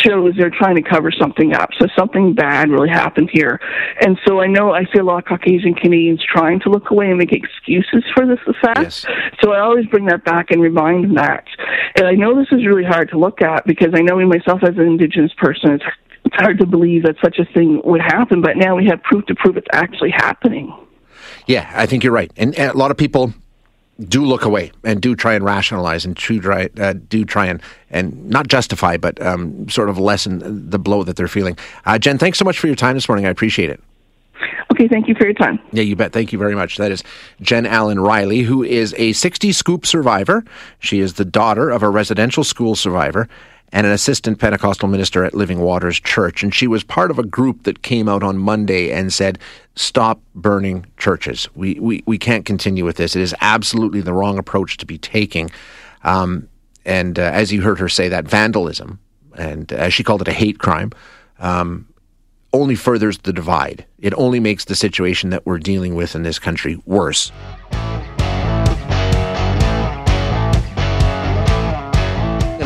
shows 0.05 0.35
they're 0.37 0.51
trying 0.51 0.77
to 0.77 0.83
cover 0.83 1.11
something 1.11 1.55
up. 1.55 1.71
So 1.79 1.87
something 1.97 2.35
bad 2.35 2.71
really 2.71 2.89
happened 2.89 3.31
here. 3.33 3.61
And 4.01 4.19
so 4.27 4.41
I 4.41 4.47
know 4.47 4.73
I 4.73 4.85
see 4.93 4.99
a 4.99 5.05
lot 5.05 5.19
of 5.19 5.25
Caucasian 5.25 5.75
Canadians 5.75 6.25
trying 6.25 6.61
to 6.61 6.71
look 6.71 6.91
away 6.91 7.09
and 7.09 7.19
make 7.19 7.33
excuses 7.33 8.05
for 8.15 8.27
this 8.27 8.39
fact. 8.63 8.81
Yes. 8.81 9.07
So 9.43 9.53
I 9.53 9.61
always 9.61 9.87
bring 9.87 10.07
that 10.07 10.25
back 10.25 10.51
and 10.51 10.61
remind 10.61 11.05
them 11.05 11.15
that. 11.15 11.45
And 11.97 12.07
I 12.07 12.13
know 12.13 12.35
this 12.35 12.49
is 12.53 12.67
really 12.67 12.85
hard 12.85 13.11
to 13.11 13.19
look 13.19 13.43
at 13.43 13.67
because 13.67 13.95
I 13.95 14.03
know 14.03 14.17
me 14.17 14.25
myself 14.25 14.63
as 14.63 14.77
an 14.77 14.87
Indigenous 14.87 15.33
person, 15.35 15.73
it's 15.73 15.85
it's 16.25 16.35
hard 16.35 16.59
to 16.59 16.67
believe 16.67 17.05
that 17.05 17.15
such 17.23 17.39
a 17.39 17.45
thing 17.45 17.81
would 17.85 18.01
happen, 18.01 18.43
but 18.43 18.57
now 18.57 18.75
we 18.75 18.87
have 18.87 19.01
proof 19.05 19.25
to 19.27 19.35
prove 19.37 19.57
it's 19.57 19.69
actually 19.73 20.11
happening. 20.11 20.77
Yeah, 21.47 21.71
I 21.73 21.87
think 21.87 22.03
you're 22.03 22.13
right. 22.13 22.33
And, 22.37 22.53
and 22.59 22.73
a 22.73 22.77
lot 22.77 22.91
of 22.91 22.97
people 22.97 23.33
do 24.01 24.25
look 24.25 24.45
away 24.45 24.73
and 24.85 25.01
do 25.01 25.17
try 25.17 25.35
and 25.35 25.45
rationalize 25.45 26.05
and 26.05 26.15
do 26.17 26.41
try, 26.41 26.69
uh, 26.79 26.95
do 27.09 27.25
try 27.25 27.47
and, 27.47 27.63
and 27.91 28.29
not 28.29 28.49
justify, 28.49 28.97
but 28.97 29.21
um, 29.23 29.69
sort 29.69 29.89
of 29.89 29.99
lessen 29.99 30.71
the 30.71 30.79
blow 30.79 31.03
that 31.05 31.17
they're 31.17 31.29
feeling. 31.29 31.57
Uh, 31.85 31.99
Jen, 31.99 32.19
thanks 32.19 32.39
so 32.39 32.45
much 32.45 32.59
for 32.59 32.67
your 32.67 32.77
time 32.77 32.95
this 32.95 33.09
morning. 33.09 33.27
I 33.27 33.31
appreciate 33.31 33.71
it. 33.71 33.81
Okay, 34.73 34.89
thank 34.89 35.09
you 35.09 35.15
for 35.15 35.25
your 35.25 35.33
time. 35.33 35.59
Yeah, 35.73 35.85
you 35.85 35.97
bet. 35.97 36.13
Thank 36.13 36.33
you 36.33 36.39
very 36.39 36.55
much. 36.55 36.77
That 36.77 36.93
is 36.93 37.03
Jen 37.41 37.65
Allen 37.65 37.99
Riley, 37.99 38.41
who 38.41 38.63
is 38.63 38.95
a 38.99 39.15
60 39.15 39.53
scoop 39.53 39.87
survivor. 39.87 40.45
She 40.81 41.01
is 41.01 41.15
the 41.15 41.25
daughter 41.25 41.71
of 41.71 41.83
a 41.83 41.89
residential 41.89 42.45
school 42.45 42.75
survivor 42.75 43.29
and 43.73 43.87
an 43.87 43.93
assistant 43.93 44.39
Pentecostal 44.39 44.89
minister 44.89 45.25
at 45.25 45.35
Living 45.35 45.61
Waters 45.61 45.99
Church. 46.01 46.43
And 46.43 46.55
she 46.55 46.67
was 46.67 46.85
part 46.85 47.11
of 47.11 47.19
a 47.19 47.25
group 47.25 47.65
that 47.65 47.83
came 47.83 48.09
out 48.09 48.23
on 48.23 48.39
Monday 48.39 48.93
and 48.93 49.13
said, 49.13 49.39
Stop 49.75 50.21
burning 50.35 50.87
churches. 50.97 51.49
We, 51.55 51.75
we, 51.81 52.03
we 52.07 52.17
can't 52.17 52.47
continue 52.47 52.85
with 52.85 52.97
this. 52.97 53.15
It 53.15 53.23
is 53.23 53.35
absolutely 53.41 54.01
the 54.01 54.15
wrong 54.15 54.39
approach 54.39 54.79
to 54.79 54.87
be 54.87 54.97
taking. 54.97 55.51
Um, 56.03 56.49
and 56.87 57.19
uh, 57.19 57.23
as 57.23 57.53
you 57.53 57.61
heard 57.61 57.79
her 57.79 57.89
say, 57.89 58.09
that 58.09 58.27
vandalism, 58.27 59.01
and 59.37 59.71
as 59.73 59.93
she 59.93 60.03
called 60.03 60.23
it, 60.23 60.29
a 60.29 60.33
hate 60.33 60.59
crime, 60.59 60.93
um, 61.41 61.87
only 62.53 62.75
furthers 62.75 63.19
the 63.19 63.33
divide. 63.33 63.85
It 63.99 64.15
only 64.17 64.41
makes 64.41 64.65
the 64.65 64.75
situation 64.75 65.31
that 65.31 65.45
we're 65.45 65.59
dealing 65.59 65.95
with 65.95 66.15
in 66.15 66.23
this 66.23 66.39
country 66.39 66.81
worse. 66.87 67.31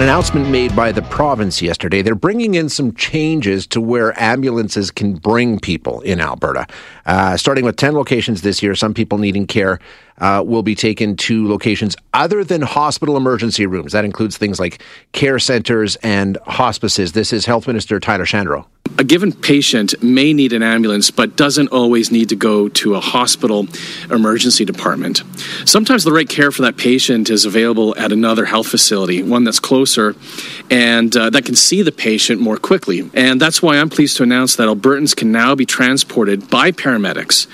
An 0.01 0.05
announcement 0.05 0.49
made 0.49 0.75
by 0.75 0.93
the 0.93 1.03
province 1.03 1.61
yesterday. 1.61 2.01
They're 2.01 2.15
bringing 2.15 2.55
in 2.55 2.71
some 2.71 2.95
changes 2.95 3.67
to 3.67 3.83
where 3.83 4.19
ambulances 4.19 4.91
can 4.91 5.13
bring 5.13 5.61
people 5.61 6.01
in 6.01 6.23
Alberta. 6.23 6.67
Uh, 7.05 7.37
starting 7.37 7.67
with 7.67 7.77
10 7.77 7.93
locations 7.93 8.41
this 8.41 8.63
year, 8.63 8.75
some 8.75 8.95
people 8.95 9.19
needing 9.19 9.47
care 9.47 9.79
uh, 10.17 10.43
will 10.47 10.63
be 10.63 10.75
taken 10.75 11.17
to 11.17 11.47
locations 11.47 11.97
other 12.15 12.43
than 12.45 12.63
hospital 12.63 13.15
emergency 13.15 13.67
rooms. 13.67 13.93
That 13.93 14.07
includes 14.07 14.39
things 14.39 14.59
like 14.59 14.83
care 15.13 15.39
centers 15.39 15.97
and 15.97 16.39
hospices. 16.47 17.13
This 17.13 17.31
is 17.31 17.45
Health 17.45 17.67
Minister 17.67 18.01
Tyler 18.01 18.25
Shandro. 18.25 18.65
A 18.99 19.05
given 19.05 19.33
patient 19.33 20.03
may 20.03 20.33
need 20.33 20.53
an 20.53 20.63
ambulance 20.63 21.11
but 21.11 21.37
doesn't 21.37 21.69
always 21.69 22.11
need 22.11 22.29
to 22.29 22.37
go 22.37 22.69
to 22.69 22.95
a 22.95 23.01
hospital 23.01 23.67
emergency 24.11 24.65
department. 24.65 25.23
Sometimes 25.65 26.05
the 26.05 26.13
right 26.13 26.29
care 26.29 26.51
for 26.51 26.63
that 26.63 26.77
patient 26.77 27.31
is 27.31 27.45
available 27.45 27.97
at 27.97 28.13
another 28.13 28.45
health 28.45 28.69
facility, 28.69 29.23
one 29.23 29.45
that's 29.45 29.61
closer 29.61 30.15
and 30.71 31.17
uh, 31.17 31.31
that 31.31 31.45
can 31.45 31.55
see 31.55 31.83
the 31.83 31.93
patient 31.93 32.41
more 32.41 32.57
quickly. 32.57 33.11
And 33.15 33.41
that's 33.41 33.63
why 33.63 33.79
I'm 33.79 33.91
pleased 33.91 34.17
to 34.19 34.23
announce 34.23 34.57
that 34.57 34.69
Albertans 34.69 35.17
can 35.17 35.33
now 35.33 35.55
be 35.55 35.67
transported 35.67 36.51
by 36.51 36.71
paramedics 36.71 37.47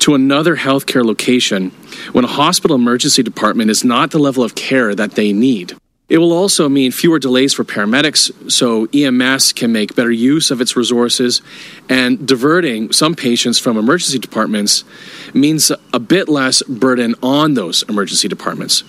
to 0.00 0.14
another 0.14 0.56
healthcare 0.56 1.04
location 1.04 1.70
when 2.12 2.24
a 2.24 2.28
hospital 2.28 2.76
emergency 2.76 3.22
department 3.22 3.70
is 3.70 3.84
not 3.84 4.10
the 4.10 4.18
level 4.18 4.42
of 4.42 4.54
care 4.54 4.94
that 4.94 5.12
they 5.12 5.32
need. 5.32 5.76
It 6.08 6.18
will 6.18 6.32
also 6.32 6.68
mean 6.68 6.92
fewer 6.92 7.18
delays 7.18 7.54
for 7.54 7.64
paramedics, 7.64 8.50
so 8.50 8.86
EMS 8.92 9.52
can 9.54 9.72
make 9.72 9.94
better 9.94 10.10
use 10.10 10.50
of 10.50 10.60
its 10.60 10.76
resources, 10.76 11.40
and 11.88 12.26
diverting 12.26 12.92
some 12.92 13.14
patients 13.14 13.58
from 13.58 13.78
emergency 13.78 14.18
departments 14.18 14.84
means 15.32 15.72
a 15.92 15.98
bit 15.98 16.28
less 16.28 16.62
burden 16.64 17.14
on 17.22 17.54
those 17.54 17.82
emergency 17.84 18.28
departments. 18.28 18.84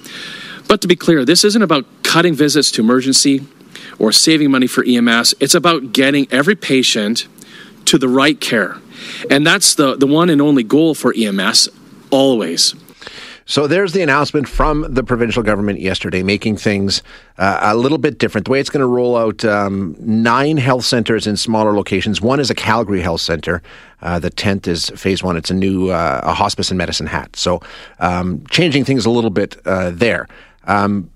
But 0.68 0.82
to 0.82 0.88
be 0.88 0.96
clear, 0.96 1.24
this 1.24 1.44
isn't 1.44 1.62
about 1.62 1.86
cutting 2.04 2.34
visits 2.34 2.72
to 2.72 2.82
emergency 2.82 3.46
or 4.00 4.12
saving 4.12 4.52
money 4.52 4.68
for 4.68 4.84
EMS. 4.84 5.36
It's 5.40 5.56
about 5.56 5.94
getting 5.94 6.28
every 6.32 6.56
patient 6.56 7.28
to 7.86 7.98
the 7.98 8.10
right 8.10 8.40
care. 8.40 8.78
And 9.30 9.46
that's 9.46 9.76
the, 9.76 9.96
the 9.96 10.08
one 10.08 10.30
and 10.30 10.42
only 10.42 10.64
goal 10.64 10.96
for 10.96 11.14
EMS 11.16 11.70
always. 12.12 12.76
So 13.46 13.68
there's 13.68 13.94
the 13.94 14.02
announcement 14.02 14.48
from 14.48 14.94
the 14.94 15.04
provincial 15.04 15.44
government 15.44 15.80
yesterday, 15.80 16.24
making 16.24 16.58
things 16.58 17.04
uh, 17.38 17.60
a 17.62 17.76
little 17.76 17.98
bit 17.98 18.18
different. 18.18 18.46
The 18.46 18.52
way 18.52 18.60
it's 18.60 18.70
going 18.70 18.82
to 18.82 18.88
roll 18.88 19.18
out 19.18 19.44
um, 19.44 19.96
nine 20.00 20.58
health 20.58 20.86
centers 20.86 21.28
in 21.28 21.36
smaller 21.36 21.74
locations. 21.74 22.22
One 22.22 22.40
is 22.40 22.50
a 22.50 22.56
Calgary 22.56 23.02
Health 23.02 23.22
Center. 23.22 23.62
Uh, 24.02 24.20
the 24.20 24.30
tenth 24.30 24.68
is 24.68 24.90
phase 24.92 25.24
one. 25.24 25.38
It's 25.38 25.52
a 25.52 25.54
new 25.54 25.90
uh, 25.90 26.22
a 26.24 26.34
hospice 26.34 26.72
and 26.72 26.78
medicine 26.78 27.08
hat. 27.08 27.36
So 27.36 27.62
um, 28.00 28.46
changing 28.50 28.86
things 28.86 29.06
a 29.06 29.10
little 29.10 29.30
bit 29.30 29.58
uh, 29.66 29.92
there. 29.92 30.28
Um, 30.66 31.10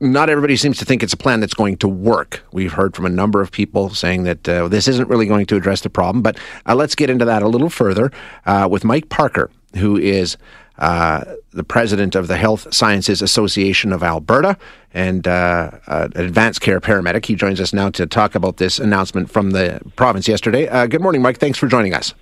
not 0.00 0.30
everybody 0.30 0.56
seems 0.56 0.78
to 0.78 0.84
think 0.86 1.02
it's 1.02 1.12
a 1.12 1.16
plan 1.16 1.40
that's 1.40 1.52
going 1.52 1.76
to 1.76 1.88
work. 1.88 2.42
We've 2.52 2.72
heard 2.72 2.96
from 2.96 3.04
a 3.04 3.10
number 3.10 3.42
of 3.42 3.52
people 3.52 3.90
saying 3.90 4.24
that 4.24 4.48
uh, 4.48 4.68
this 4.68 4.88
isn't 4.88 5.08
really 5.08 5.26
going 5.26 5.44
to 5.46 5.56
address 5.56 5.82
the 5.82 5.90
problem. 5.90 6.22
But 6.22 6.38
uh, 6.66 6.74
let's 6.74 6.94
get 6.94 7.10
into 7.10 7.26
that 7.26 7.42
a 7.42 7.48
little 7.48 7.68
further 7.68 8.10
uh, 8.46 8.66
with 8.70 8.82
Mike 8.82 9.10
Parker, 9.10 9.50
who 9.76 9.98
is 9.98 10.38
uh, 10.80 11.24
the 11.52 11.64
president 11.64 12.14
of 12.14 12.26
the 12.28 12.36
Health 12.36 12.72
Sciences 12.74 13.22
Association 13.22 13.92
of 13.92 14.02
Alberta 14.02 14.56
and 14.92 15.28
uh, 15.28 15.70
uh, 15.86 16.08
advanced 16.14 16.60
care 16.60 16.80
paramedic. 16.80 17.26
He 17.26 17.34
joins 17.34 17.60
us 17.60 17.72
now 17.72 17.90
to 17.90 18.06
talk 18.06 18.34
about 18.34 18.56
this 18.56 18.78
announcement 18.78 19.30
from 19.30 19.50
the 19.50 19.80
province 19.96 20.26
yesterday. 20.26 20.66
good 20.88 21.00
morning, 21.00 21.22
Mike. 21.22 21.38
Thanks 21.38 21.58
for 21.58 21.68
joining 21.68 21.94
us. 21.94 22.14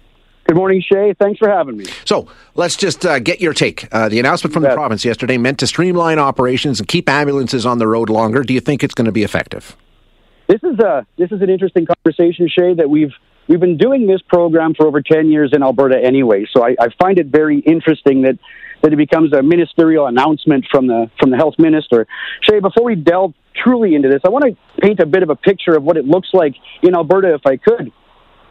Good 0.48 0.56
morning, 0.56 0.80
Shay. 0.80 1.12
Thanks 1.12 1.38
for 1.38 1.50
having 1.50 1.76
me. 1.76 1.84
So 2.06 2.26
let's 2.54 2.74
just 2.74 3.04
uh, 3.04 3.18
get 3.18 3.38
your 3.38 3.52
take. 3.52 3.86
Uh, 3.92 4.08
the 4.08 4.18
announcement 4.18 4.54
from 4.54 4.62
the 4.62 4.70
province 4.70 5.04
yesterday 5.04 5.36
meant 5.36 5.58
to 5.58 5.66
streamline 5.66 6.18
operations 6.18 6.80
and 6.80 6.88
keep 6.88 7.06
ambulances 7.06 7.66
on 7.66 7.76
the 7.76 7.86
road 7.86 8.08
longer. 8.08 8.42
Do 8.42 8.54
you 8.54 8.60
think 8.60 8.82
it's 8.82 8.94
going 8.94 9.04
to 9.04 9.12
be 9.12 9.24
effective? 9.24 9.76
This 10.46 10.60
is 10.62 10.78
a 10.78 11.06
this 11.18 11.30
is 11.32 11.42
an 11.42 11.50
interesting 11.50 11.84
conversation, 11.84 12.48
Shay. 12.48 12.72
That 12.72 12.88
we've 12.88 13.12
we've 13.48 13.60
been 13.60 13.76
doing 13.76 14.06
this 14.06 14.20
program 14.22 14.74
for 14.74 14.86
over 14.86 15.02
ten 15.02 15.30
years 15.30 15.50
in 15.52 15.62
Alberta 15.62 15.98
anyway. 15.98 16.46
So 16.52 16.64
I, 16.64 16.76
I 16.80 16.88
find 17.00 17.18
it 17.18 17.26
very 17.26 17.58
interesting 17.60 18.22
that 18.22 18.38
that 18.82 18.92
it 18.92 18.96
becomes 18.96 19.32
a 19.32 19.42
ministerial 19.42 20.06
announcement 20.06 20.66
from 20.70 20.86
the 20.86 21.10
from 21.18 21.30
the 21.30 21.36
health 21.36 21.54
minister. 21.58 22.06
Shay, 22.42 22.60
before 22.60 22.84
we 22.84 22.94
delve 22.94 23.34
truly 23.56 23.94
into 23.94 24.08
this, 24.08 24.20
I 24.24 24.28
want 24.28 24.44
to 24.44 24.56
paint 24.80 25.00
a 25.00 25.06
bit 25.06 25.22
of 25.22 25.30
a 25.30 25.36
picture 25.36 25.76
of 25.76 25.82
what 25.82 25.96
it 25.96 26.04
looks 26.04 26.28
like 26.32 26.54
in 26.82 26.94
Alberta, 26.94 27.34
if 27.34 27.46
I 27.46 27.56
could 27.56 27.92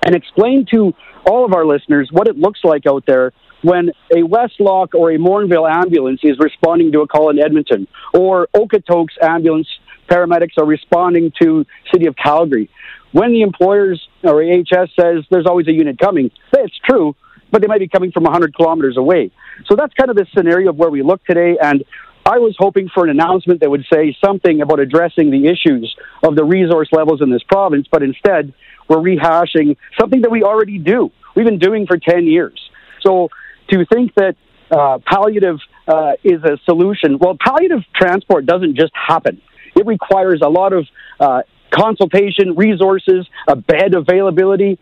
and 0.08 0.16
explain 0.16 0.66
to 0.74 0.94
all 1.26 1.46
of 1.46 1.54
our 1.54 1.66
listeners 1.66 2.10
what 2.12 2.28
it 2.28 2.38
looks 2.38 2.62
like 2.64 2.86
out 2.88 3.04
there 3.06 3.34
when 3.62 3.90
a 4.12 4.22
Westlock 4.22 4.94
or 4.94 5.12
a 5.12 5.18
Morinville 5.18 5.70
ambulance 5.70 6.22
is 6.24 6.38
responding 6.40 6.92
to 6.92 7.02
a 7.02 7.08
call 7.08 7.30
in 7.30 7.40
Edmonton, 7.40 7.88
or 8.14 8.48
Okotoks 8.56 9.22
ambulance 9.22 9.68
paramedics 10.10 10.58
are 10.58 10.66
responding 10.66 11.34
to 11.42 11.66
City 11.92 12.06
of 12.06 12.16
Calgary. 12.16 12.70
When 13.18 13.32
the 13.32 13.42
employers 13.42 14.00
or 14.24 14.44
AHS 14.44 14.92
says 15.00 15.26
there's 15.32 15.48
always 15.48 15.68
a 15.68 15.72
unit 15.72 15.98
coming, 15.98 16.30
it's 16.54 16.80
true, 16.88 17.16
but 17.52 17.62
they 17.62 17.68
might 17.68 17.80
be 17.80 17.88
coming 17.88 18.12
from 18.12 18.26
100 18.26 18.56
kilometers 18.56 18.96
away. 18.96 19.32
So 19.66 19.76
that's 19.76 19.92
kind 19.96 20.12
of 20.12 20.16
the 20.16 20.28
scenario 20.38 20.70
of 20.70 20.76
where 20.76 20.92
we 20.92 21.02
look 21.02 21.26
today. 21.26 21.58
And 21.60 21.84
I 22.28 22.38
was 22.38 22.56
hoping 22.60 22.90
for 22.94 23.06
an 23.06 23.10
announcement 23.10 23.62
that 23.62 23.72
would 23.72 23.86
say 23.92 24.16
something 24.24 24.62
about 24.62 24.80
addressing 24.80 25.32
the 25.32 25.48
issues 25.48 25.96
of 26.22 26.36
the 26.36 26.44
resource 26.44 26.90
levels 26.92 27.24
in 27.24 27.32
this 27.32 27.42
province, 27.42 27.88
but 27.92 28.04
instead 28.04 28.54
we're 28.88 28.98
rehashing 28.98 29.78
something 30.00 30.22
that 30.22 30.30
we 30.30 30.44
already 30.44 30.78
do. 30.78 31.10
We've 31.36 31.44
been 31.44 31.58
doing 31.58 31.88
for 31.88 31.98
10 31.98 32.28
years. 32.28 32.70
So 33.02 33.30
to 33.72 33.84
think 33.92 34.14
that 34.14 34.36
uh, 34.70 35.00
palliative 35.04 35.58
uh, 35.88 36.12
is 36.24 36.44
a 36.44 36.60
solution, 36.66 37.18
well, 37.18 37.36
palliative 37.44 37.80
transport 37.96 38.46
doesn't 38.46 38.76
just 38.76 38.92
happen. 38.94 39.42
It 39.76 39.88
requires 39.88 40.42
a 40.44 40.50
lot 40.50 40.74
of 40.74 40.86
uh, 41.20 41.42
consultation, 41.72 42.56
resources, 42.56 43.28
a 43.48 43.56
bed 43.56 43.94
availability, 43.94 44.80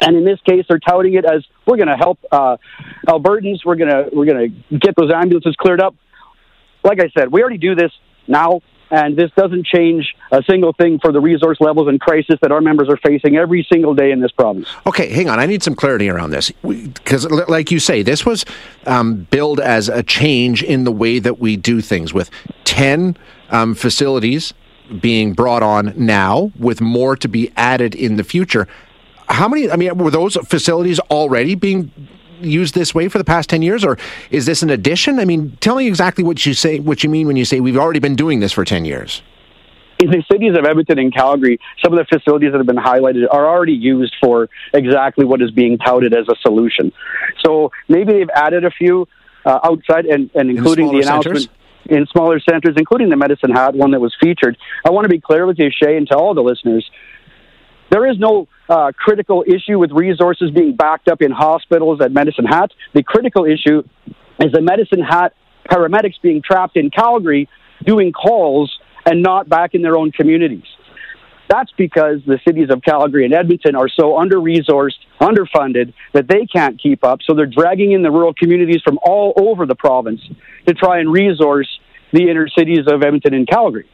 and 0.00 0.16
in 0.16 0.24
this 0.24 0.40
case, 0.42 0.64
they're 0.68 0.78
touting 0.78 1.14
it 1.14 1.24
as 1.24 1.44
we're 1.66 1.76
going 1.76 1.88
to 1.88 1.96
help 1.96 2.18
uh, 2.30 2.56
Albertans. 3.06 3.64
We're 3.64 3.76
going 3.76 3.90
to 3.90 4.08
we're 4.12 4.26
going 4.26 4.62
to 4.70 4.78
get 4.78 4.94
those 4.96 5.12
ambulances 5.12 5.56
cleared 5.56 5.80
up 5.80 5.94
like 6.84 7.00
I 7.00 7.08
said, 7.16 7.30
we 7.30 7.40
already 7.40 7.58
do 7.58 7.74
this 7.74 7.92
now, 8.26 8.60
and 8.90 9.16
this 9.16 9.30
doesn't 9.36 9.66
change 9.66 10.14
a 10.32 10.42
single 10.48 10.72
thing 10.72 10.98
for 10.98 11.12
the 11.12 11.20
resource 11.20 11.58
levels 11.60 11.88
and 11.88 12.00
crisis 12.00 12.36
that 12.40 12.52
our 12.52 12.60
members 12.60 12.88
are 12.88 12.96
facing 12.96 13.36
every 13.36 13.66
single 13.70 13.94
day 13.94 14.10
in 14.10 14.20
this 14.20 14.32
province. 14.32 14.68
Okay, 14.86 15.12
hang 15.12 15.28
on. 15.28 15.38
I 15.38 15.46
need 15.46 15.62
some 15.62 15.74
clarity 15.74 16.08
around 16.08 16.30
this 16.30 16.50
because, 16.62 17.26
like 17.30 17.70
you 17.70 17.78
say, 17.78 18.02
this 18.02 18.24
was 18.24 18.44
um, 18.86 19.26
billed 19.30 19.60
as 19.60 19.88
a 19.88 20.02
change 20.02 20.62
in 20.62 20.84
the 20.84 20.92
way 20.92 21.18
that 21.18 21.38
we 21.38 21.56
do 21.56 21.80
things 21.80 22.14
with 22.14 22.30
10 22.64 23.16
um, 23.50 23.74
facilities 23.74 24.54
being 25.00 25.32
brought 25.32 25.62
on 25.62 25.92
now, 25.96 26.52
with 26.58 26.80
more 26.80 27.16
to 27.16 27.28
be 27.28 27.52
added 27.56 27.94
in 27.94 28.16
the 28.16 28.24
future. 28.24 28.66
How 29.28 29.48
many? 29.48 29.70
I 29.70 29.76
mean, 29.76 29.96
were 29.98 30.10
those 30.10 30.36
facilities 30.46 30.98
already 31.00 31.54
being 31.54 31.92
used 32.40 32.74
this 32.74 32.94
way 32.94 33.08
for 33.08 33.18
the 33.18 33.24
past 33.24 33.50
10 33.50 33.62
years 33.62 33.84
or 33.84 33.98
is 34.30 34.46
this 34.46 34.62
an 34.62 34.70
addition? 34.70 35.18
I 35.18 35.24
mean, 35.24 35.56
tell 35.60 35.76
me 35.76 35.86
exactly 35.86 36.24
what 36.24 36.44
you 36.46 36.54
say 36.54 36.78
what 36.78 37.02
you 37.02 37.10
mean 37.10 37.26
when 37.26 37.36
you 37.36 37.44
say 37.44 37.60
we've 37.60 37.76
already 37.76 37.98
been 37.98 38.16
doing 38.16 38.40
this 38.40 38.52
for 38.52 38.64
10 38.64 38.84
years. 38.84 39.22
In 40.00 40.10
the 40.10 40.22
cities 40.30 40.56
of 40.56 40.64
Edmonton 40.64 41.00
and 41.00 41.12
Calgary, 41.12 41.58
some 41.82 41.92
of 41.92 41.98
the 41.98 42.04
facilities 42.04 42.52
that 42.52 42.58
have 42.58 42.66
been 42.66 42.76
highlighted 42.76 43.26
are 43.32 43.48
already 43.48 43.72
used 43.72 44.14
for 44.22 44.48
exactly 44.72 45.24
what 45.24 45.42
is 45.42 45.50
being 45.50 45.76
touted 45.78 46.14
as 46.14 46.28
a 46.28 46.36
solution. 46.40 46.92
So 47.44 47.72
maybe 47.88 48.12
they've 48.12 48.30
added 48.32 48.64
a 48.64 48.70
few 48.70 49.08
uh, 49.44 49.58
outside 49.64 50.06
and, 50.06 50.30
and 50.36 50.50
including 50.50 50.86
the, 50.86 51.00
the 51.00 51.08
announcement. 51.08 51.40
Centers? 51.40 51.57
In 51.86 52.06
smaller 52.06 52.40
centers, 52.40 52.74
including 52.76 53.08
the 53.08 53.16
Medicine 53.16 53.50
Hat 53.50 53.74
one 53.74 53.92
that 53.92 54.00
was 54.00 54.14
featured. 54.20 54.56
I 54.84 54.90
want 54.90 55.04
to 55.04 55.08
be 55.08 55.20
clear 55.20 55.46
with 55.46 55.58
you, 55.58 55.70
Shay, 55.70 55.96
and 55.96 56.06
to 56.08 56.16
all 56.16 56.34
the 56.34 56.42
listeners. 56.42 56.88
There 57.90 58.06
is 58.06 58.18
no 58.18 58.48
uh, 58.68 58.92
critical 58.96 59.44
issue 59.46 59.78
with 59.78 59.92
resources 59.92 60.50
being 60.50 60.76
backed 60.76 61.08
up 61.08 61.22
in 61.22 61.30
hospitals 61.30 62.00
at 62.02 62.12
Medicine 62.12 62.44
Hat. 62.44 62.70
The 62.94 63.02
critical 63.02 63.46
issue 63.46 63.82
is 64.40 64.52
the 64.52 64.60
Medicine 64.60 65.00
Hat 65.00 65.32
paramedics 65.70 66.20
being 66.22 66.42
trapped 66.42 66.76
in 66.76 66.90
Calgary 66.90 67.48
doing 67.84 68.12
calls 68.12 68.78
and 69.06 69.22
not 69.22 69.48
back 69.48 69.74
in 69.74 69.82
their 69.82 69.96
own 69.96 70.12
communities. 70.12 70.64
That's 71.48 71.70
because 71.78 72.20
the 72.26 72.38
cities 72.46 72.68
of 72.70 72.82
Calgary 72.82 73.24
and 73.24 73.32
Edmonton 73.32 73.74
are 73.74 73.88
so 73.88 74.18
under 74.18 74.36
resourced, 74.36 74.98
underfunded, 75.20 75.94
that 76.12 76.28
they 76.28 76.46
can't 76.46 76.80
keep 76.80 77.04
up. 77.04 77.20
So 77.24 77.34
they're 77.34 77.46
dragging 77.46 77.92
in 77.92 78.02
the 78.02 78.10
rural 78.10 78.34
communities 78.34 78.82
from 78.84 78.98
all 79.02 79.32
over 79.36 79.64
the 79.64 79.74
province 79.74 80.20
to 80.66 80.74
try 80.74 81.00
and 81.00 81.10
resource 81.10 81.68
the 82.12 82.28
inner 82.30 82.48
cities 82.48 82.86
of 82.86 83.02
Edmonton 83.02 83.34
and 83.34 83.48
Calgary. 83.48 83.88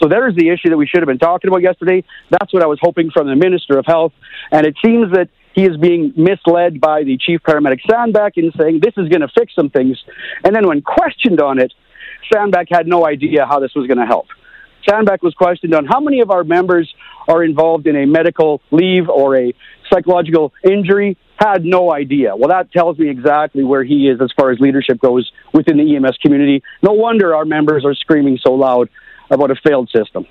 So 0.00 0.08
there's 0.08 0.34
the 0.34 0.48
issue 0.48 0.70
that 0.70 0.76
we 0.76 0.86
should 0.86 1.02
have 1.02 1.08
been 1.08 1.18
talking 1.18 1.48
about 1.48 1.62
yesterday. 1.62 2.04
That's 2.30 2.52
what 2.52 2.62
I 2.62 2.66
was 2.66 2.78
hoping 2.80 3.10
from 3.10 3.26
the 3.26 3.36
Minister 3.36 3.78
of 3.78 3.84
Health. 3.86 4.12
And 4.50 4.66
it 4.66 4.76
seems 4.84 5.12
that 5.12 5.28
he 5.52 5.64
is 5.64 5.76
being 5.76 6.12
misled 6.16 6.80
by 6.80 7.02
the 7.02 7.18
chief 7.18 7.40
paramedic 7.42 7.80
Sandbeck 7.88 8.32
in 8.36 8.52
saying 8.58 8.80
this 8.82 8.94
is 8.96 9.08
going 9.08 9.20
to 9.20 9.28
fix 9.36 9.54
some 9.54 9.68
things. 9.68 9.98
And 10.44 10.54
then 10.54 10.66
when 10.66 10.80
questioned 10.80 11.40
on 11.40 11.58
it, 11.58 11.72
Sandbeck 12.32 12.66
had 12.70 12.86
no 12.86 13.06
idea 13.06 13.46
how 13.46 13.58
this 13.58 13.72
was 13.74 13.86
going 13.86 13.98
to 13.98 14.06
help. 14.06 14.26
Sandbeck 14.88 15.22
was 15.22 15.34
questioned 15.34 15.74
on 15.74 15.86
how 15.86 16.00
many 16.00 16.20
of 16.20 16.30
our 16.30 16.44
members 16.44 16.92
are 17.28 17.44
involved 17.44 17.86
in 17.86 17.96
a 17.96 18.06
medical 18.06 18.60
leave 18.70 19.08
or 19.08 19.36
a 19.36 19.54
psychological 19.92 20.52
injury. 20.64 21.16
Had 21.36 21.64
no 21.64 21.92
idea. 21.92 22.36
Well, 22.36 22.48
that 22.48 22.70
tells 22.70 22.98
me 22.98 23.08
exactly 23.08 23.64
where 23.64 23.82
he 23.82 24.08
is 24.08 24.20
as 24.20 24.30
far 24.36 24.50
as 24.50 24.60
leadership 24.60 25.00
goes 25.00 25.30
within 25.54 25.78
the 25.78 25.96
EMS 25.96 26.18
community. 26.18 26.62
No 26.82 26.92
wonder 26.92 27.34
our 27.34 27.46
members 27.46 27.84
are 27.84 27.94
screaming 27.94 28.38
so 28.42 28.52
loud 28.52 28.90
about 29.30 29.50
a 29.50 29.54
failed 29.54 29.88
system. 29.94 30.26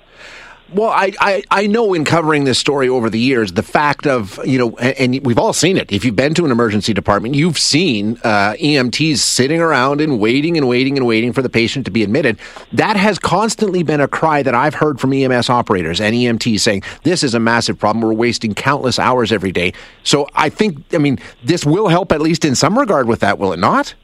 Well, 0.72 0.90
I, 0.90 1.12
I, 1.18 1.42
I 1.50 1.66
know 1.66 1.94
in 1.94 2.04
covering 2.04 2.44
this 2.44 2.58
story 2.58 2.88
over 2.88 3.10
the 3.10 3.18
years, 3.18 3.52
the 3.52 3.62
fact 3.62 4.06
of, 4.06 4.38
you 4.46 4.56
know, 4.56 4.76
and, 4.76 5.16
and 5.16 5.26
we've 5.26 5.38
all 5.38 5.52
seen 5.52 5.76
it. 5.76 5.90
If 5.90 6.04
you've 6.04 6.14
been 6.14 6.32
to 6.34 6.44
an 6.44 6.52
emergency 6.52 6.94
department, 6.94 7.34
you've 7.34 7.58
seen 7.58 8.18
uh, 8.22 8.52
EMTs 8.52 9.18
sitting 9.18 9.60
around 9.60 10.00
and 10.00 10.20
waiting 10.20 10.56
and 10.56 10.68
waiting 10.68 10.96
and 10.96 11.06
waiting 11.08 11.32
for 11.32 11.42
the 11.42 11.48
patient 11.48 11.86
to 11.86 11.90
be 11.90 12.04
admitted. 12.04 12.38
That 12.72 12.96
has 12.96 13.18
constantly 13.18 13.82
been 13.82 14.00
a 14.00 14.06
cry 14.06 14.44
that 14.44 14.54
I've 14.54 14.74
heard 14.74 15.00
from 15.00 15.12
EMS 15.12 15.50
operators 15.50 16.00
and 16.00 16.14
EMTs 16.14 16.60
saying, 16.60 16.84
this 17.02 17.24
is 17.24 17.34
a 17.34 17.40
massive 17.40 17.76
problem. 17.76 18.02
We're 18.04 18.12
wasting 18.12 18.54
countless 18.54 19.00
hours 19.00 19.32
every 19.32 19.52
day. 19.52 19.72
So 20.04 20.28
I 20.34 20.50
think, 20.50 20.84
I 20.94 20.98
mean, 20.98 21.18
this 21.42 21.66
will 21.66 21.88
help 21.88 22.12
at 22.12 22.20
least 22.20 22.44
in 22.44 22.54
some 22.54 22.78
regard 22.78 23.08
with 23.08 23.20
that, 23.20 23.38
will 23.40 23.52
it 23.52 23.58
not? 23.58 23.94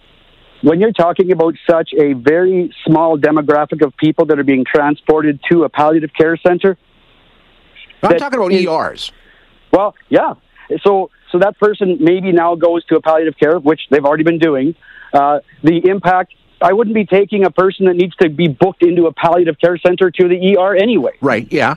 When 0.63 0.81
you're 0.81 0.93
talking 0.93 1.33
about 1.33 1.55
such 1.69 1.91
a 1.95 2.15
very 2.15 2.75
small 2.87 3.19
demographic 3.19 3.85
of 3.85 3.97
people 3.97 4.27
that 4.27 4.39
are 4.39 4.45
being 4.45 4.65
transported 4.65 5.41
to 5.51 5.65
a 5.65 5.69
palliative 5.69 6.11
care 6.17 6.37
center, 6.37 6.77
I'm 8.03 8.19
talking 8.19 8.39
about 8.39 8.53
is, 8.53 8.67
ERs. 8.67 9.13
Well, 9.73 9.95
yeah. 10.09 10.35
So, 10.83 11.11
so 11.31 11.39
that 11.39 11.59
person 11.59 11.99
maybe 12.01 12.33
now 12.33 12.55
goes 12.55 12.85
to 12.87 12.97
a 12.97 13.01
palliative 13.01 13.39
care, 13.39 13.59
which 13.59 13.81
they've 13.91 14.05
already 14.05 14.25
been 14.25 14.39
doing. 14.39 14.75
Uh, 15.13 15.41
the 15.63 15.89
impact. 15.89 16.35
I 16.61 16.73
wouldn't 16.73 16.95
be 16.95 17.05
taking 17.05 17.45
a 17.45 17.51
person 17.51 17.85
that 17.87 17.97
needs 17.97 18.17
to 18.17 18.31
be 18.31 18.49
booked 18.49 18.83
into 18.83 19.07
a 19.07 19.13
palliative 19.13 19.59
care 19.59 19.77
center 19.77 20.11
to 20.11 20.29
the 20.29 20.57
ER 20.57 20.75
anyway. 20.75 21.13
Right. 21.21 21.51
Yeah. 21.53 21.77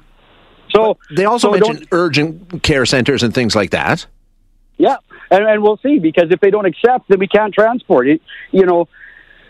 So 0.73 0.97
but 1.09 1.17
they 1.17 1.25
also 1.25 1.53
so 1.53 1.59
mentioned 1.59 1.87
urgent 1.91 2.63
care 2.63 2.85
centers 2.85 3.23
and 3.23 3.33
things 3.33 3.55
like 3.55 3.71
that. 3.71 4.05
Yeah, 4.79 4.95
and, 5.29 5.43
and 5.45 5.61
we'll 5.61 5.77
see 5.83 5.99
because 5.99 6.31
if 6.31 6.39
they 6.39 6.51
don't 6.51 6.65
accept, 6.65 7.09
then 7.09 7.19
we 7.19 7.27
can't 7.27 7.53
transport 7.53 8.07
it. 8.07 8.21
You 8.51 8.65
know, 8.65 8.87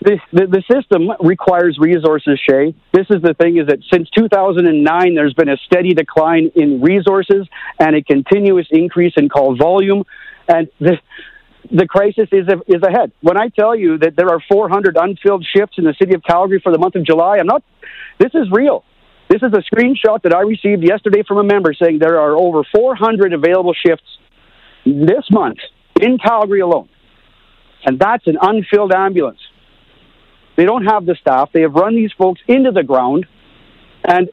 the, 0.01 0.17
the, 0.31 0.63
system 0.71 1.11
requires 1.19 1.77
resources, 1.79 2.39
Shay. 2.49 2.73
This 2.93 3.05
is 3.11 3.21
the 3.21 3.35
thing: 3.35 3.57
is 3.57 3.67
that 3.67 3.77
since 3.93 4.09
2009, 4.17 5.15
there's 5.15 5.35
been 5.35 5.49
a 5.49 5.57
steady 5.57 5.93
decline 5.93 6.51
in 6.55 6.81
resources 6.81 7.47
and 7.79 7.95
a 7.95 8.01
continuous 8.01 8.65
increase 8.71 9.13
in 9.17 9.29
call 9.29 9.55
volume, 9.55 10.03
and 10.47 10.67
the 10.79 10.97
the 11.71 11.85
crisis 11.85 12.27
is 12.31 12.47
is 12.67 12.81
ahead. 12.81 13.11
When 13.21 13.39
I 13.39 13.49
tell 13.49 13.75
you 13.75 13.99
that 13.99 14.15
there 14.15 14.29
are 14.29 14.41
400 14.51 14.97
unfilled 14.97 15.45
shifts 15.55 15.77
in 15.77 15.83
the 15.83 15.93
city 15.99 16.15
of 16.15 16.23
Calgary 16.23 16.59
for 16.59 16.71
the 16.71 16.79
month 16.79 16.95
of 16.95 17.05
July, 17.05 17.37
I'm 17.37 17.45
not. 17.45 17.61
This 18.17 18.31
is 18.33 18.49
real. 18.51 18.83
This 19.29 19.43
is 19.43 19.53
a 19.53 19.61
screenshot 19.61 20.23
that 20.23 20.33
I 20.33 20.41
received 20.41 20.81
yesterday 20.83 21.21
from 21.21 21.37
a 21.37 21.43
member 21.43 21.71
saying 21.75 21.99
there 21.99 22.19
are 22.19 22.35
over 22.35 22.63
400 22.73 23.31
available 23.33 23.75
shifts 23.75 24.17
this 24.93 25.29
month 25.31 25.59
in 25.99 26.17
Calgary 26.17 26.61
alone. 26.61 26.89
And 27.85 27.99
that's 27.99 28.27
an 28.27 28.37
unfilled 28.41 28.91
ambulance. 28.91 29.39
They 30.55 30.65
don't 30.65 30.85
have 30.85 31.05
the 31.05 31.15
staff. 31.15 31.51
They 31.53 31.61
have 31.61 31.73
run 31.73 31.95
these 31.95 32.11
folks 32.13 32.41
into 32.47 32.71
the 32.71 32.83
ground. 32.83 33.25
And 34.03 34.29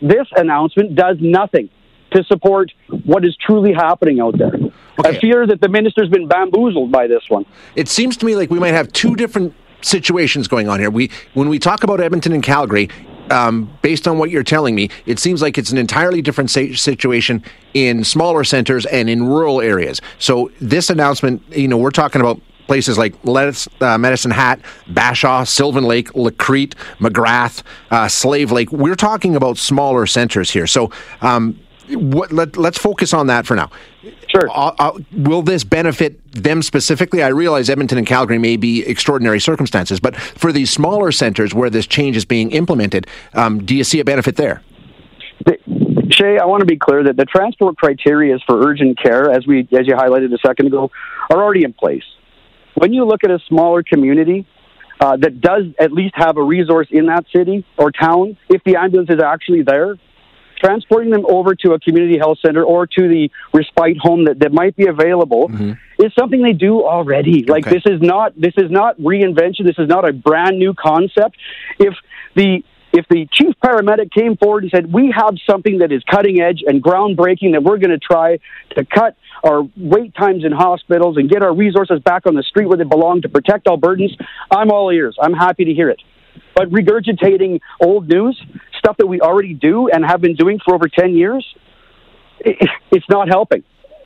this 0.00 0.26
announcement 0.36 0.94
does 0.94 1.18
nothing 1.20 1.68
to 2.12 2.24
support 2.24 2.72
what 3.04 3.24
is 3.24 3.36
truly 3.36 3.72
happening 3.72 4.20
out 4.20 4.38
there. 4.38 4.54
Okay. 4.54 4.70
I 5.04 5.18
fear 5.18 5.46
that 5.46 5.60
the 5.60 5.68
minister's 5.68 6.08
been 6.08 6.28
bamboozled 6.28 6.90
by 6.90 7.06
this 7.06 7.28
one. 7.28 7.44
It 7.74 7.88
seems 7.88 8.16
to 8.18 8.26
me 8.26 8.36
like 8.36 8.50
we 8.50 8.58
might 8.58 8.72
have 8.72 8.92
two 8.92 9.16
different 9.16 9.54
situations 9.82 10.48
going 10.48 10.68
on 10.68 10.80
here. 10.80 10.90
We 10.90 11.10
when 11.34 11.48
we 11.48 11.58
talk 11.58 11.84
about 11.84 12.00
Edmonton 12.00 12.32
and 12.32 12.42
Calgary, 12.42 12.88
um, 13.30 13.70
based 13.82 14.06
on 14.06 14.18
what 14.18 14.30
you're 14.30 14.42
telling 14.42 14.74
me, 14.74 14.90
it 15.06 15.18
seems 15.18 15.42
like 15.42 15.58
it's 15.58 15.70
an 15.70 15.78
entirely 15.78 16.22
different 16.22 16.50
situation 16.50 17.42
in 17.74 18.04
smaller 18.04 18.44
centers 18.44 18.86
and 18.86 19.10
in 19.10 19.26
rural 19.26 19.60
areas. 19.60 20.00
So 20.18 20.50
this 20.60 20.90
announcement, 20.90 21.42
you 21.50 21.68
know, 21.68 21.76
we're 21.76 21.90
talking 21.90 22.20
about 22.20 22.40
places 22.66 22.98
like 22.98 23.14
uh, 23.24 23.98
Medicine 23.98 24.30
Hat, 24.30 24.60
Bashaw, 24.88 25.46
Sylvan 25.46 25.84
Lake, 25.84 26.12
Lacrete, 26.12 26.74
Magrath, 26.98 27.62
uh, 27.90 28.08
Slave 28.08 28.50
Lake. 28.52 28.72
We're 28.72 28.96
talking 28.96 29.36
about 29.36 29.56
smaller 29.56 30.06
centers 30.06 30.50
here. 30.50 30.66
So 30.66 30.90
um, 31.20 31.58
what, 31.90 32.32
let, 32.32 32.56
us 32.58 32.78
focus 32.78 33.12
on 33.14 33.28
that 33.28 33.46
for 33.46 33.54
now. 33.54 33.70
Sure. 34.28 34.50
Uh, 34.50 34.74
uh, 34.78 34.98
will 35.12 35.42
this 35.42 35.64
benefit 35.64 36.20
them 36.32 36.62
specifically? 36.62 37.22
I 37.22 37.28
realize 37.28 37.70
Edmonton 37.70 37.98
and 37.98 38.06
Calgary 38.06 38.38
may 38.38 38.56
be 38.56 38.84
extraordinary 38.84 39.40
circumstances, 39.40 40.00
but 40.00 40.16
for 40.16 40.52
these 40.52 40.70
smaller 40.70 41.12
centers 41.12 41.54
where 41.54 41.70
this 41.70 41.86
change 41.86 42.16
is 42.16 42.24
being 42.24 42.50
implemented, 42.50 43.06
um, 43.34 43.64
do 43.64 43.74
you 43.74 43.84
see 43.84 44.00
a 44.00 44.04
benefit 44.04 44.36
there? 44.36 44.62
Shay, 46.10 46.38
I 46.38 46.46
want 46.46 46.60
to 46.60 46.66
be 46.66 46.76
clear 46.76 47.04
that 47.04 47.16
the 47.16 47.24
transport 47.24 47.76
criteria 47.76 48.38
for 48.46 48.66
urgent 48.66 48.98
care, 49.00 49.30
as 49.30 49.46
we 49.46 49.68
as 49.72 49.86
you 49.86 49.94
highlighted 49.94 50.32
a 50.32 50.38
second 50.38 50.66
ago, 50.66 50.90
are 51.30 51.42
already 51.42 51.62
in 51.62 51.72
place. 51.72 52.04
When 52.74 52.92
you 52.92 53.04
look 53.04 53.22
at 53.22 53.30
a 53.30 53.38
smaller 53.48 53.82
community 53.82 54.46
uh, 55.00 55.16
that 55.18 55.40
does 55.40 55.64
at 55.78 55.92
least 55.92 56.14
have 56.16 56.36
a 56.36 56.42
resource 56.42 56.88
in 56.90 57.06
that 57.06 57.26
city 57.34 57.66
or 57.76 57.90
town, 57.90 58.36
if 58.48 58.64
the 58.64 58.76
ambulance 58.76 59.10
is 59.10 59.20
actually 59.20 59.62
there, 59.62 59.96
transporting 60.58 61.10
them 61.10 61.24
over 61.28 61.54
to 61.54 61.72
a 61.72 61.80
community 61.80 62.18
health 62.18 62.38
center 62.44 62.62
or 62.64 62.86
to 62.86 63.08
the 63.08 63.30
respite 63.52 63.98
home 63.98 64.24
that, 64.24 64.38
that 64.40 64.52
might 64.52 64.76
be 64.76 64.86
available 64.86 65.48
mm-hmm. 65.48 65.72
is 66.04 66.12
something 66.18 66.42
they 66.42 66.52
do 66.52 66.82
already. 66.82 67.44
Like 67.44 67.66
okay. 67.66 67.76
this 67.76 67.82
is 67.86 68.00
not 68.00 68.38
this 68.40 68.54
is 68.56 68.70
not 68.70 68.98
reinvention. 68.98 69.64
This 69.64 69.78
is 69.78 69.88
not 69.88 70.08
a 70.08 70.12
brand 70.12 70.58
new 70.58 70.74
concept. 70.74 71.36
If 71.78 71.94
the 72.34 72.62
if 72.92 73.06
the 73.08 73.28
chief 73.30 73.54
paramedic 73.62 74.10
came 74.10 74.36
forward 74.36 74.64
and 74.64 74.72
said, 74.72 74.92
We 74.92 75.12
have 75.14 75.34
something 75.48 75.78
that 75.78 75.92
is 75.92 76.02
cutting 76.10 76.40
edge 76.40 76.62
and 76.66 76.82
groundbreaking 76.82 77.52
that 77.52 77.62
we're 77.62 77.78
going 77.78 77.90
to 77.90 77.98
try 77.98 78.38
to 78.74 78.84
cut 78.84 79.16
our 79.44 79.68
wait 79.76 80.14
times 80.14 80.44
in 80.44 80.52
hospitals 80.52 81.16
and 81.18 81.28
get 81.28 81.42
our 81.42 81.54
resources 81.54 82.00
back 82.00 82.26
on 82.26 82.34
the 82.34 82.42
street 82.42 82.66
where 82.66 82.78
they 82.78 82.84
belong 82.84 83.22
to 83.22 83.28
protect 83.28 83.66
Albertans, 83.66 84.16
I'm 84.50 84.70
all 84.70 84.90
ears. 84.90 85.16
I'm 85.20 85.34
happy 85.34 85.66
to 85.66 85.74
hear 85.74 85.90
it. 85.90 86.00
But 86.54 86.70
regurgitating 86.70 87.60
old 87.80 88.08
news, 88.08 88.40
stuff 88.86 88.96
that 88.98 89.06
we 89.06 89.20
already 89.20 89.52
do 89.52 89.88
and 89.88 90.04
have 90.04 90.20
been 90.20 90.36
doing 90.36 90.60
for 90.64 90.72
over 90.74 90.88
10 90.88 91.14
years, 91.14 91.44
it's 92.38 93.08
not 93.08 93.26
helping. 93.28 93.64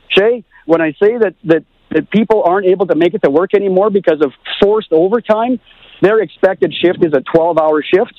Shay, 0.09 0.43
when 0.65 0.81
I 0.81 0.93
say 0.93 1.17
that, 1.19 1.35
that, 1.43 1.63
that 1.91 2.09
people 2.09 2.41
aren't 2.43 2.65
able 2.65 2.87
to 2.87 2.95
make 2.95 3.13
it 3.13 3.21
to 3.23 3.29
work 3.29 3.53
anymore 3.53 3.91
because 3.91 4.21
of 4.21 4.33
forced 4.59 4.91
overtime, 4.91 5.59
their 6.01 6.19
expected 6.19 6.73
shift 6.73 7.05
is 7.05 7.13
a 7.13 7.21
12 7.21 7.59
hour 7.59 7.83
shift. 7.83 8.13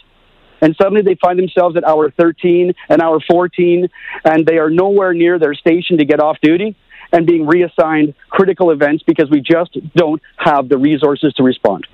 And 0.61 0.77
suddenly 0.81 1.03
they 1.03 1.17
find 1.17 1.37
themselves 1.37 1.77
at 1.77 1.83
hour 1.83 2.13
13 2.13 2.73
and 2.89 3.03
hour 3.03 3.19
14, 3.29 3.89
and 4.25 4.47
they 4.47 4.59
are 4.59 4.71
nowhere 4.71 5.13
near 5.13 5.41
their 5.41 5.55
station 5.55 5.99
to 5.99 6.05
get 6.05 6.21
off 6.21 6.37
duty 6.41 6.77
and 7.13 7.27
being 7.27 7.45
reassigned 7.45 8.15
critical 8.31 8.71
events 8.71 9.03
because 9.05 9.29
we 9.29 9.41
just 9.41 9.77
don't 9.97 10.23
have 10.37 10.69
the 10.69 10.79
resources 10.79 11.35
to 11.35 11.43
respond. 11.43 11.89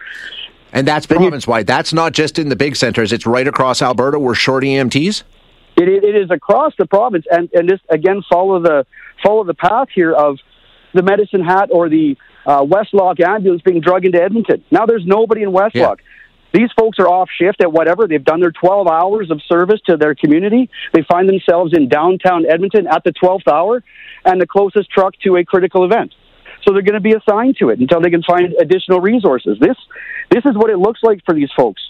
And 0.73 0.87
that's 0.87 1.07
province 1.07 1.47
wide. 1.47 1.67
That's 1.67 1.93
not 1.93 2.13
just 2.13 2.39
in 2.39 2.49
the 2.49 2.57
big 2.57 2.77
centers. 2.77 3.13
It's 3.13 3.27
right 3.27 3.47
across 3.47 3.81
Alberta. 3.81 4.19
We're 4.19 4.35
short 4.35 4.65
EMTs. 4.65 5.23
It, 5.77 5.89
it 5.89 6.17
is 6.17 6.31
across 6.31 6.73
the 6.77 6.87
province, 6.87 7.25
and 7.31 7.49
and 7.53 7.69
just 7.69 7.83
again 7.89 8.23
follow 8.31 8.61
the 8.61 8.87
follow 9.23 9.45
the 9.45 9.55
path 9.55 9.89
here 9.95 10.13
of 10.13 10.39
the 10.93 11.03
Medicine 11.03 11.43
Hat 11.45 11.69
or 11.73 11.89
the 11.89 12.17
uh, 12.47 12.63
Westlock 12.63 13.21
ambulance 13.21 13.63
being 13.63 13.81
drugged 13.81 14.07
into 14.07 14.21
Edmonton. 14.21 14.65
Now 14.71 14.87
there's 14.87 15.07
nobody 15.07 15.43
in 15.43 15.51
Westlock. 15.51 15.73
Yeah. 15.75 15.95
These 16.53 16.71
folks 16.79 16.99
are 16.99 17.07
off 17.07 17.29
shift 17.39 17.61
at 17.61 17.71
whatever. 17.71 18.07
They've 18.07 18.25
done 18.25 18.41
their 18.41 18.53
12 18.53 18.89
hours 18.89 19.31
of 19.31 19.43
service 19.47 19.81
to 19.87 19.99
their 19.99 20.15
community. 20.15 20.71
They 20.95 21.03
find 21.03 21.29
themselves 21.29 21.75
in 21.77 21.89
downtown 21.89 22.47
Edmonton 22.51 22.87
at 22.87 23.05
the 23.05 23.13
12th 23.13 23.47
hour 23.47 23.85
and 24.25 24.41
the 24.41 24.47
closest 24.47 24.91
truck 24.91 25.15
to 25.25 25.37
a 25.37 25.45
critical 25.45 25.85
event. 25.85 26.15
So 26.63 26.73
they're 26.73 26.83
going 26.83 26.95
to 26.95 27.01
be 27.01 27.15
assigned 27.15 27.57
to 27.59 27.71
it 27.71 27.79
until 27.79 28.01
they 28.01 28.11
can 28.11 28.23
find 28.23 28.55
additional 28.61 29.01
resources. 29.01 29.59
This, 29.61 29.77
this 30.31 30.45
is 30.45 30.55
what 30.55 30.71
it 30.71 30.79
looks 30.79 31.01
like 31.03 31.25
for 31.25 31.35
these 31.35 31.51
folks. 31.57 31.83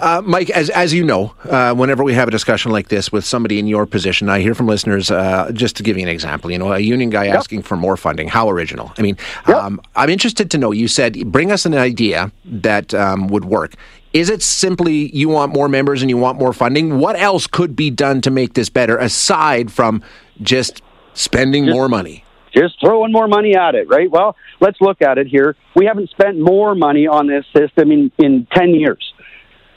Uh, 0.00 0.22
Mike, 0.24 0.48
as 0.48 0.70
as 0.70 0.94
you 0.94 1.04
know, 1.04 1.34
uh, 1.44 1.74
whenever 1.74 2.02
we 2.02 2.14
have 2.14 2.26
a 2.26 2.30
discussion 2.30 2.72
like 2.72 2.88
this 2.88 3.12
with 3.12 3.22
somebody 3.22 3.58
in 3.58 3.66
your 3.66 3.84
position, 3.84 4.30
I 4.30 4.40
hear 4.40 4.54
from 4.54 4.66
listeners. 4.66 5.10
Uh, 5.10 5.50
just 5.52 5.76
to 5.76 5.82
give 5.82 5.98
you 5.98 6.02
an 6.02 6.08
example, 6.08 6.50
you 6.50 6.56
know, 6.56 6.72
a 6.72 6.78
union 6.78 7.10
guy 7.10 7.24
yep. 7.24 7.36
asking 7.36 7.62
for 7.62 7.76
more 7.76 7.98
funding. 7.98 8.26
How 8.26 8.48
original? 8.48 8.94
I 8.96 9.02
mean, 9.02 9.18
yep. 9.46 9.58
um, 9.58 9.78
I'm 9.96 10.08
interested 10.08 10.50
to 10.52 10.58
know. 10.58 10.72
You 10.72 10.88
said 10.88 11.30
bring 11.30 11.52
us 11.52 11.66
an 11.66 11.74
idea 11.74 12.32
that 12.46 12.94
um, 12.94 13.28
would 13.28 13.44
work. 13.44 13.74
Is 14.14 14.30
it 14.30 14.42
simply 14.42 15.14
you 15.14 15.28
want 15.28 15.52
more 15.52 15.68
members 15.68 16.00
and 16.00 16.08
you 16.08 16.16
want 16.16 16.38
more 16.38 16.54
funding? 16.54 16.98
What 16.98 17.16
else 17.16 17.46
could 17.46 17.76
be 17.76 17.90
done 17.90 18.22
to 18.22 18.30
make 18.30 18.54
this 18.54 18.70
better 18.70 18.96
aside 18.96 19.70
from 19.70 20.02
just 20.40 20.80
spending 21.12 21.66
just, 21.66 21.74
more 21.74 21.90
money? 21.90 22.24
Just 22.54 22.80
throwing 22.80 23.12
more 23.12 23.28
money 23.28 23.56
at 23.56 23.74
it, 23.74 23.88
right? 23.88 24.10
Well, 24.10 24.36
let's 24.60 24.80
look 24.80 25.02
at 25.02 25.18
it 25.18 25.26
here. 25.26 25.56
We 25.76 25.86
haven't 25.86 26.10
spent 26.10 26.38
more 26.38 26.74
money 26.74 27.06
on 27.06 27.26
this 27.26 27.44
system 27.56 27.90
in, 27.92 28.10
in 28.18 28.46
10 28.54 28.74
years. 28.74 29.12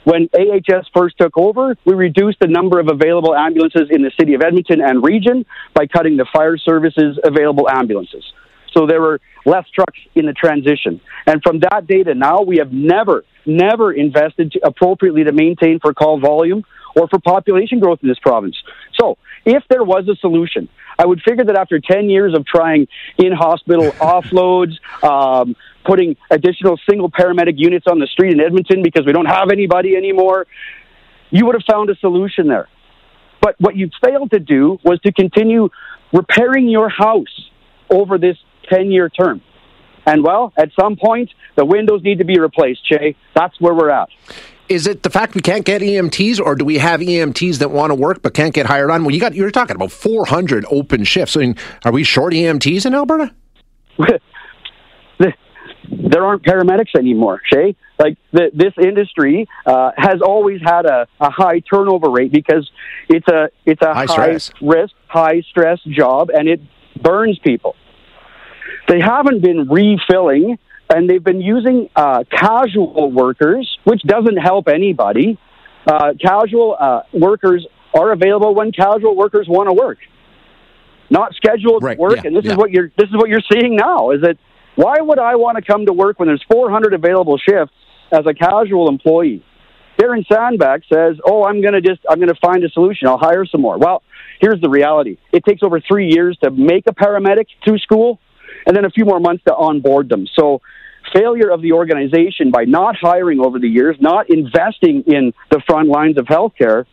When 0.04 0.28
AHS 0.34 0.86
first 0.94 1.16
took 1.18 1.36
over, 1.38 1.76
we 1.86 1.94
reduced 1.94 2.38
the 2.40 2.46
number 2.46 2.78
of 2.78 2.88
available 2.88 3.34
ambulances 3.34 3.88
in 3.90 4.02
the 4.02 4.10
city 4.20 4.34
of 4.34 4.42
Edmonton 4.42 4.82
and 4.82 5.02
region 5.02 5.46
by 5.72 5.86
cutting 5.86 6.18
the 6.18 6.26
fire 6.32 6.58
services 6.58 7.18
available 7.24 7.68
ambulances. 7.70 8.24
So 8.76 8.86
there 8.86 9.00
were 9.00 9.20
less 9.46 9.68
trucks 9.70 9.98
in 10.14 10.26
the 10.26 10.32
transition. 10.32 11.00
And 11.26 11.42
from 11.42 11.60
that 11.60 11.86
data 11.86 12.14
now, 12.14 12.42
we 12.42 12.58
have 12.58 12.72
never, 12.72 13.24
never 13.46 13.92
invested 13.92 14.54
appropriately 14.62 15.24
to 15.24 15.32
maintain 15.32 15.78
for 15.80 15.94
call 15.94 16.18
volume 16.18 16.64
or 16.96 17.08
for 17.08 17.18
population 17.18 17.80
growth 17.80 17.98
in 18.02 18.08
this 18.08 18.18
province. 18.18 18.56
So 18.98 19.18
if 19.44 19.62
there 19.68 19.82
was 19.82 20.08
a 20.08 20.16
solution, 20.16 20.68
I 20.98 21.06
would 21.06 21.20
figure 21.22 21.44
that 21.44 21.56
after 21.56 21.80
10 21.80 22.08
years 22.08 22.34
of 22.34 22.46
trying 22.46 22.86
in 23.18 23.32
hospital 23.32 23.90
offloads, 23.92 24.74
um, 25.02 25.56
putting 25.84 26.16
additional 26.30 26.78
single 26.88 27.10
paramedic 27.10 27.54
units 27.56 27.86
on 27.88 27.98
the 27.98 28.06
street 28.06 28.32
in 28.32 28.40
Edmonton 28.40 28.82
because 28.82 29.04
we 29.04 29.12
don't 29.12 29.26
have 29.26 29.50
anybody 29.50 29.96
anymore, 29.96 30.46
you 31.30 31.46
would 31.46 31.54
have 31.54 31.64
found 31.70 31.90
a 31.90 31.96
solution 31.96 32.48
there. 32.48 32.68
But 33.40 33.56
what 33.58 33.76
you 33.76 33.90
failed 34.02 34.30
to 34.30 34.38
do 34.38 34.78
was 34.84 35.00
to 35.00 35.12
continue 35.12 35.68
repairing 36.12 36.68
your 36.68 36.88
house 36.88 37.50
over 37.90 38.16
this 38.16 38.36
10 38.68 38.90
year 38.90 39.08
term. 39.08 39.42
And 40.06 40.22
well, 40.22 40.52
at 40.56 40.70
some 40.78 40.96
point, 40.96 41.30
the 41.56 41.64
windows 41.64 42.02
need 42.02 42.18
to 42.18 42.24
be 42.24 42.38
replaced, 42.38 42.86
Jay. 42.86 43.16
That's 43.34 43.58
where 43.60 43.74
we're 43.74 43.90
at. 43.90 44.08
Is 44.68 44.86
it 44.86 45.02
the 45.02 45.10
fact 45.10 45.34
we 45.34 45.42
can't 45.42 45.64
get 45.64 45.82
EMTs, 45.82 46.40
or 46.40 46.54
do 46.54 46.64
we 46.64 46.78
have 46.78 47.00
EMTs 47.00 47.58
that 47.58 47.70
want 47.70 47.90
to 47.90 47.94
work 47.94 48.22
but 48.22 48.32
can't 48.32 48.54
get 48.54 48.66
hired 48.66 48.90
on? 48.90 49.04
Well, 49.04 49.14
you 49.14 49.20
got 49.20 49.34
you're 49.34 49.50
talking 49.50 49.76
about 49.76 49.92
400 49.92 50.64
open 50.70 51.04
shifts. 51.04 51.36
I 51.36 51.40
mean, 51.40 51.56
are 51.84 51.92
we 51.92 52.02
short 52.02 52.32
EMTs 52.32 52.86
in 52.86 52.94
Alberta? 52.94 53.34
there 55.90 56.24
aren't 56.24 56.42
paramedics 56.42 56.94
anymore, 56.96 57.40
Shay. 57.52 57.76
Like 57.98 58.16
the, 58.32 58.50
this 58.54 58.72
industry 58.82 59.46
uh, 59.66 59.90
has 59.96 60.20
always 60.20 60.60
had 60.64 60.86
a, 60.86 61.06
a 61.20 61.30
high 61.30 61.60
turnover 61.60 62.10
rate 62.10 62.32
because 62.32 62.68
it's 63.08 63.28
a 63.28 63.50
it's 63.66 63.82
a 63.82 63.94
High 63.94 64.06
high, 64.06 64.38
risk, 64.60 64.94
high 65.08 65.42
stress 65.50 65.80
job, 65.84 66.30
and 66.30 66.48
it 66.48 66.60
burns 67.00 67.38
people. 67.38 67.76
They 68.88 69.00
haven't 69.00 69.42
been 69.42 69.68
refilling, 69.68 70.58
and 70.92 71.08
they've 71.08 71.22
been 71.22 71.40
using 71.40 71.88
uh, 71.96 72.24
casual 72.30 73.10
workers, 73.10 73.78
which 73.84 74.02
doesn't 74.02 74.36
help 74.36 74.68
anybody. 74.68 75.38
Uh, 75.86 76.12
casual 76.20 76.76
uh, 76.78 77.02
workers 77.12 77.66
are 77.94 78.12
available 78.12 78.54
when 78.54 78.72
casual 78.72 79.14
workers 79.16 79.46
want 79.48 79.68
to 79.68 79.72
work, 79.72 79.98
not 81.10 81.34
scheduled 81.34 81.82
Right, 81.82 81.98
work. 81.98 82.16
yeah, 82.16 82.22
and 82.26 82.36
this 82.36 82.44
yeah. 82.44 82.52
is 82.52 82.56
what 82.56 82.70
you're 82.70 82.90
this 82.96 83.08
is 83.08 83.14
what 83.14 83.28
you're 83.28 83.42
seeing 83.52 83.76
now. 83.76 84.10
Is 84.10 84.22
that 84.22 84.36
why 84.76 84.96
would 85.00 85.18
I 85.18 85.36
want 85.36 85.56
to 85.58 85.62
come 85.62 85.86
to 85.86 85.92
work 85.92 86.18
when 86.18 86.26
there's 86.28 86.42
400 86.50 86.94
available 86.94 87.38
shifts 87.38 87.74
as 88.10 88.26
a 88.26 88.34
casual 88.34 88.88
employee? 88.88 89.44
Darren 89.98 90.26
Sandbeck 90.26 90.82
says, 90.92 91.16
"Oh, 91.24 91.44
I'm 91.44 91.60
going 91.60 91.74
to 91.74 91.80
just 91.80 92.00
I'm 92.08 92.16
going 92.16 92.28
to 92.32 92.40
find 92.40 92.64
a 92.64 92.68
solution. 92.70 93.06
I'll 93.06 93.18
hire 93.18 93.44
some 93.46 93.60
more." 93.60 93.78
Well, 93.78 94.02
here's 94.40 94.60
the 94.60 94.68
reality: 94.68 95.18
it 95.32 95.44
takes 95.44 95.62
over 95.62 95.80
three 95.80 96.08
years 96.08 96.36
to 96.42 96.50
make 96.50 96.84
a 96.88 96.94
paramedic 96.94 97.46
through 97.64 97.78
school, 97.78 98.18
and 98.66 98.76
then 98.76 98.84
a 98.84 98.90
few 98.90 99.04
more 99.04 99.20
months 99.20 99.44
to 99.44 99.54
onboard 99.54 100.08
them. 100.08 100.26
So, 100.38 100.60
failure 101.12 101.50
of 101.50 101.62
the 101.62 101.72
organization 101.72 102.50
by 102.50 102.64
not 102.64 102.96
hiring 102.96 103.40
over 103.40 103.58
the 103.58 103.68
years, 103.68 103.96
not 104.00 104.30
investing 104.30 105.04
in 105.06 105.32
the 105.50 105.60
front 105.66 105.88
lines 105.88 106.18
of 106.18 106.26
healthcare, 106.26 106.86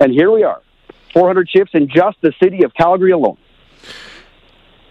and 0.00 0.12
here 0.12 0.30
we 0.30 0.44
are, 0.44 0.62
400 1.12 1.48
shifts 1.48 1.72
in 1.74 1.88
just 1.88 2.16
the 2.22 2.32
city 2.42 2.64
of 2.64 2.72
Calgary 2.74 3.10
alone. 3.10 3.36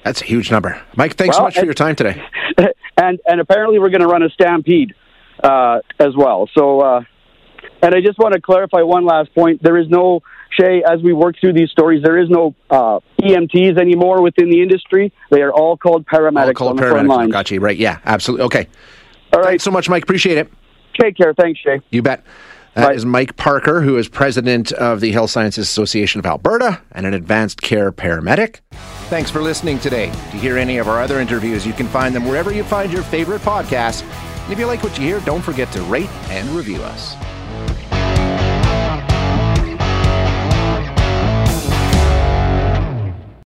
That's 0.03 0.21
a 0.21 0.25
huge 0.25 0.51
number. 0.51 0.81
Mike, 0.95 1.15
thanks 1.15 1.35
so 1.35 1.41
Well, 1.41 1.47
much 1.47 1.57
for 1.57 1.65
your 1.65 1.73
time 1.73 1.95
today. 1.95 2.21
and 2.97 3.19
and 3.25 3.41
apparently 3.41 3.79
we're 3.79 3.89
going 3.89 4.01
to 4.01 4.07
run 4.07 4.21
a 4.21 4.29
stampede 4.29 4.93
uh, 5.43 5.79
as 5.99 6.15
well. 6.15 6.47
So, 6.53 6.81
uh, 6.81 7.01
and 7.81 7.95
I 7.95 8.01
just 8.01 8.19
want 8.19 8.33
to 8.35 8.41
clarify 8.41 8.81
one 8.81 9.05
last 9.05 9.33
point. 9.33 9.63
There 9.63 9.77
is 9.77 9.89
no 9.89 10.21
Shay 10.59 10.83
as 10.87 11.01
we 11.01 11.13
work 11.13 11.35
through 11.39 11.53
these 11.53 11.69
stories. 11.71 12.03
There 12.03 12.17
is 12.17 12.29
no 12.29 12.55
uh, 12.69 12.99
EMTs 13.21 13.79
anymore 13.79 14.21
within 14.21 14.49
the 14.49 14.61
industry. 14.61 15.11
They 15.31 15.41
are 15.41 15.51
all 15.53 15.77
called 15.77 16.05
paramedics 16.05 16.47
I'll 16.47 16.53
call 16.53 16.67
on 16.69 16.77
it 16.77 16.81
the 16.81 16.87
front 16.89 17.07
paramedics. 17.07 17.17
line. 17.17 17.29
Got 17.29 17.51
you 17.51 17.59
right. 17.59 17.77
Yeah, 17.77 17.99
absolutely. 18.05 18.45
Okay. 18.45 18.67
All 19.33 19.39
right, 19.41 19.49
Thanks 19.49 19.63
so 19.63 19.71
much, 19.71 19.89
Mike. 19.89 20.03
Appreciate 20.03 20.37
it. 20.37 20.51
take 20.99 21.17
care. 21.17 21.33
Thanks, 21.33 21.59
Shay. 21.59 21.81
You 21.91 22.01
bet. 22.01 22.23
That 22.75 22.87
Bye. 22.87 22.93
is 22.93 23.05
Mike 23.05 23.37
Parker, 23.37 23.81
who 23.81 23.97
is 23.97 24.09
president 24.09 24.73
of 24.73 24.99
the 24.99 25.11
Health 25.13 25.29
Sciences 25.29 25.65
Association 25.67 26.19
of 26.19 26.25
Alberta 26.25 26.81
and 26.91 27.05
an 27.05 27.13
advanced 27.13 27.61
care 27.61 27.89
paramedic. 27.91 28.59
Thanks 29.09 29.31
for 29.31 29.41
listening 29.41 29.79
today. 29.79 30.07
To 30.07 30.37
hear 30.37 30.57
any 30.57 30.77
of 30.77 30.89
our 30.89 31.01
other 31.01 31.19
interviews, 31.21 31.65
you 31.65 31.71
can 31.71 31.87
find 31.87 32.13
them 32.13 32.25
wherever 32.25 32.51
you 32.53 32.65
find 32.65 32.91
your 32.91 33.03
favorite 33.03 33.41
podcasts. 33.43 34.03
And 34.43 34.51
if 34.51 34.59
you 34.59 34.65
like 34.65 34.83
what 34.83 34.97
you 34.99 35.05
hear, 35.05 35.19
don't 35.21 35.41
forget 35.41 35.71
to 35.71 35.81
rate 35.83 36.09
and 36.29 36.49
review 36.49 36.81
us. 36.83 37.15